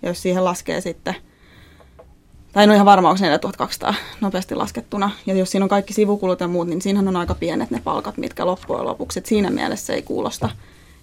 Ja 0.03 0.09
jos 0.09 0.23
siihen 0.23 0.45
laskee 0.45 0.81
sitten– 0.81 1.15
tai 2.53 2.67
no 2.67 2.75
ihan 2.75 2.87
varmaan 2.87 3.13
onko 3.13 3.25
4200 3.25 3.95
nopeasti 4.21 4.55
laskettuna. 4.55 5.11
Ja 5.27 5.35
jos 5.35 5.51
siinä 5.51 5.65
on 5.65 5.69
kaikki 5.69 5.93
sivukulut 5.93 6.41
ja 6.41 6.49
muut, 6.49 6.69
niin 6.69 6.83
siinähän 6.83 7.09
on 7.09 7.17
aika 7.17 7.35
pienet 7.35 7.71
ne 7.71 7.81
palkat, 7.85 8.17
mitkä 8.17 8.47
loppujen 8.47 8.87
lopuksi. 8.87 9.19
Et 9.19 9.27
siinä 9.27 9.51
mielessä 9.51 9.93
ei 9.93 10.03
kuulosta, 10.03 10.51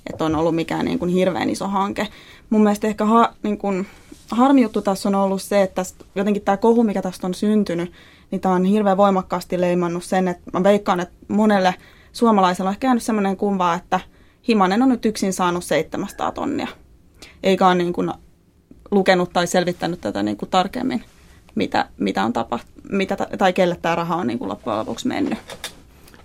että 0.10 0.26
on 0.26 0.36
ollut 0.36 0.56
mikään 0.56 0.86
niin 0.86 1.00
kuin 1.00 1.12
hirveän 1.12 1.50
iso 1.50 1.68
hanke. 1.68 2.08
Mun 2.50 2.64
mielestä 2.64 2.88
ehkä 2.88 3.06
ha, 3.06 3.34
niin 3.44 3.58
kuin, 3.58 3.88
harmi 4.32 4.62
juttu 4.62 4.82
tässä 4.82 5.10
on 5.10 5.16
ollut 5.16 5.42
se, 5.42 5.62
että 5.62 5.76
tästä, 5.76 6.06
jotenkin 6.16 6.44
tämä 6.44 6.58
kohu, 6.58 6.84
mikä 6.84 7.02
tästä 7.02 7.28
on 7.28 7.34
syntynyt, 7.34 7.92
niin 8.32 8.42
tämä 8.42 8.56
on 8.56 8.66
hirveän 8.66 8.98
voimakkaasti 8.98 9.62
leimannut 9.62 10.04
sen, 10.04 10.28
että 10.28 10.52
mä 10.54 10.64
veikkaan, 10.64 11.00
että 11.00 11.16
monelle 11.28 11.76
suomalaisella 12.14 12.70
on 12.70 12.78
käynyt 12.80 13.04
sellainen 13.04 13.38
kuva, 13.38 13.74
että 13.74 14.00
Himanen 14.48 14.82
on 14.82 14.90
nyt 14.90 15.06
yksin 15.06 15.34
saanut 15.34 15.64
700 15.64 16.32
tonnia, 16.32 16.68
eikä 17.44 17.68
ole 17.68 17.76
niin 17.76 17.94
kuin 17.94 18.12
lukenut 18.92 19.34
tai 19.34 19.48
selvittänyt 19.48 20.02
tätä 20.02 20.24
niin 20.24 20.38
kuin 20.38 20.50
tarkemmin 20.50 21.04
mitä, 21.58 21.90
mitä 21.98 22.24
on 22.24 22.34
tapahtunut, 22.34 22.92
mitä, 22.92 23.18
tai 23.38 23.54
kelle 23.54 23.78
tämä 23.82 23.96
raha 23.96 24.16
on 24.16 24.28
niin 24.28 24.40
kuin 24.40 24.50
loppujen 24.50 24.80
lopuksi 24.80 25.08
mennyt. 25.08 25.40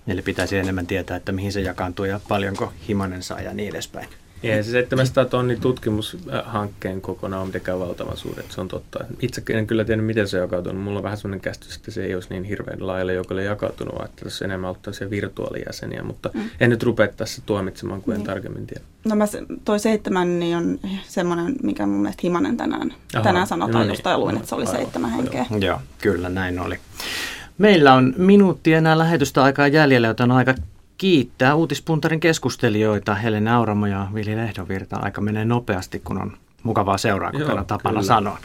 Eli 0.06 0.22
pitäisi 0.22 0.58
enemmän 0.58 0.86
tietää, 0.86 1.16
että 1.16 1.32
mihin 1.32 1.52
se 1.52 1.60
jakaantuu 1.60 2.04
ja 2.04 2.20
paljonko 2.28 2.72
himanen 2.88 3.22
saa 3.22 3.40
ja 3.40 3.54
niin 3.54 3.70
edespäin. 3.70 4.08
Ja 4.42 4.62
se 4.62 4.70
700 4.70 5.24
tonni 5.24 5.56
tutkimushankkeen 5.56 7.00
kokonaan 7.00 7.42
on 7.42 7.48
mitenkään 7.48 7.80
valtavan 7.80 8.16
suuri, 8.16 8.42
se 8.48 8.60
on 8.60 8.68
totta. 8.68 9.04
Itse 9.20 9.42
en 9.50 9.66
kyllä 9.66 9.84
tiedä, 9.84 10.02
miten 10.02 10.28
se 10.28 10.38
jakautuu. 10.38 10.72
Mulla 10.72 10.98
on 10.98 11.02
vähän 11.02 11.18
sellainen 11.18 11.40
käsitys, 11.40 11.76
että 11.76 11.90
se 11.90 12.04
ei 12.04 12.14
olisi 12.14 12.28
niin 12.30 12.44
hirveän 12.44 12.86
laajalle 12.86 13.12
jokalle 13.12 13.44
jakautunut, 13.44 13.94
vaan 13.94 14.04
että 14.04 14.24
tässä 14.24 14.44
enemmän 14.44 14.70
ollut 14.70 15.10
virtuaalijäseniä, 15.10 16.02
mutta 16.02 16.30
mm. 16.34 16.50
en 16.60 16.70
nyt 16.70 16.82
rupea 16.82 17.08
tässä 17.08 17.42
tuomitsemaan, 17.46 18.02
kun 18.02 18.14
en 18.14 18.18
niin. 18.18 18.26
tarkemmin 18.26 18.66
tiedä. 18.66 18.84
No 19.04 19.16
mä, 19.16 19.24
toi 19.64 19.78
seitsemän 19.78 20.38
niin 20.38 20.56
on 20.56 20.80
semmoinen, 21.08 21.56
mikä 21.62 21.86
mun 21.86 22.02
mielestä 22.02 22.20
Himanen 22.24 22.56
tänään, 22.56 22.94
Aha, 23.14 23.24
tänään 23.24 23.46
sanotaan, 23.46 23.72
no 23.74 23.80
niin, 23.80 23.88
josta 23.88 24.18
luin, 24.18 24.36
että 24.36 24.48
se 24.48 24.54
oli 24.54 24.66
seitsemän 24.66 25.10
henkeä. 25.10 25.46
Joo, 25.60 25.78
kyllä 25.98 26.28
näin 26.28 26.60
oli. 26.60 26.78
Meillä 27.58 27.94
on 27.94 28.14
minuutti 28.16 28.72
enää 28.72 28.98
lähetystä 28.98 29.42
aikaa 29.42 29.68
jäljellä, 29.68 30.08
joten 30.08 30.30
on 30.30 30.36
aika 30.36 30.54
kiittää 31.02 31.54
Uutispuntarin 31.54 32.20
keskustelijoita 32.20 33.14
Helene 33.14 33.52
Auramo 33.52 33.86
ja 33.86 34.08
Vili 34.14 34.36
Lehdonvirta. 34.36 34.96
Aika 34.96 35.20
menee 35.20 35.44
nopeasti, 35.44 36.00
kun 36.04 36.22
on 36.22 36.36
mukavaa 36.62 36.98
seuraa, 36.98 37.32
kuten 37.32 37.58
on 37.58 37.66
tapana 37.66 37.92
kyllä. 37.92 38.06
sanoa. 38.06 38.38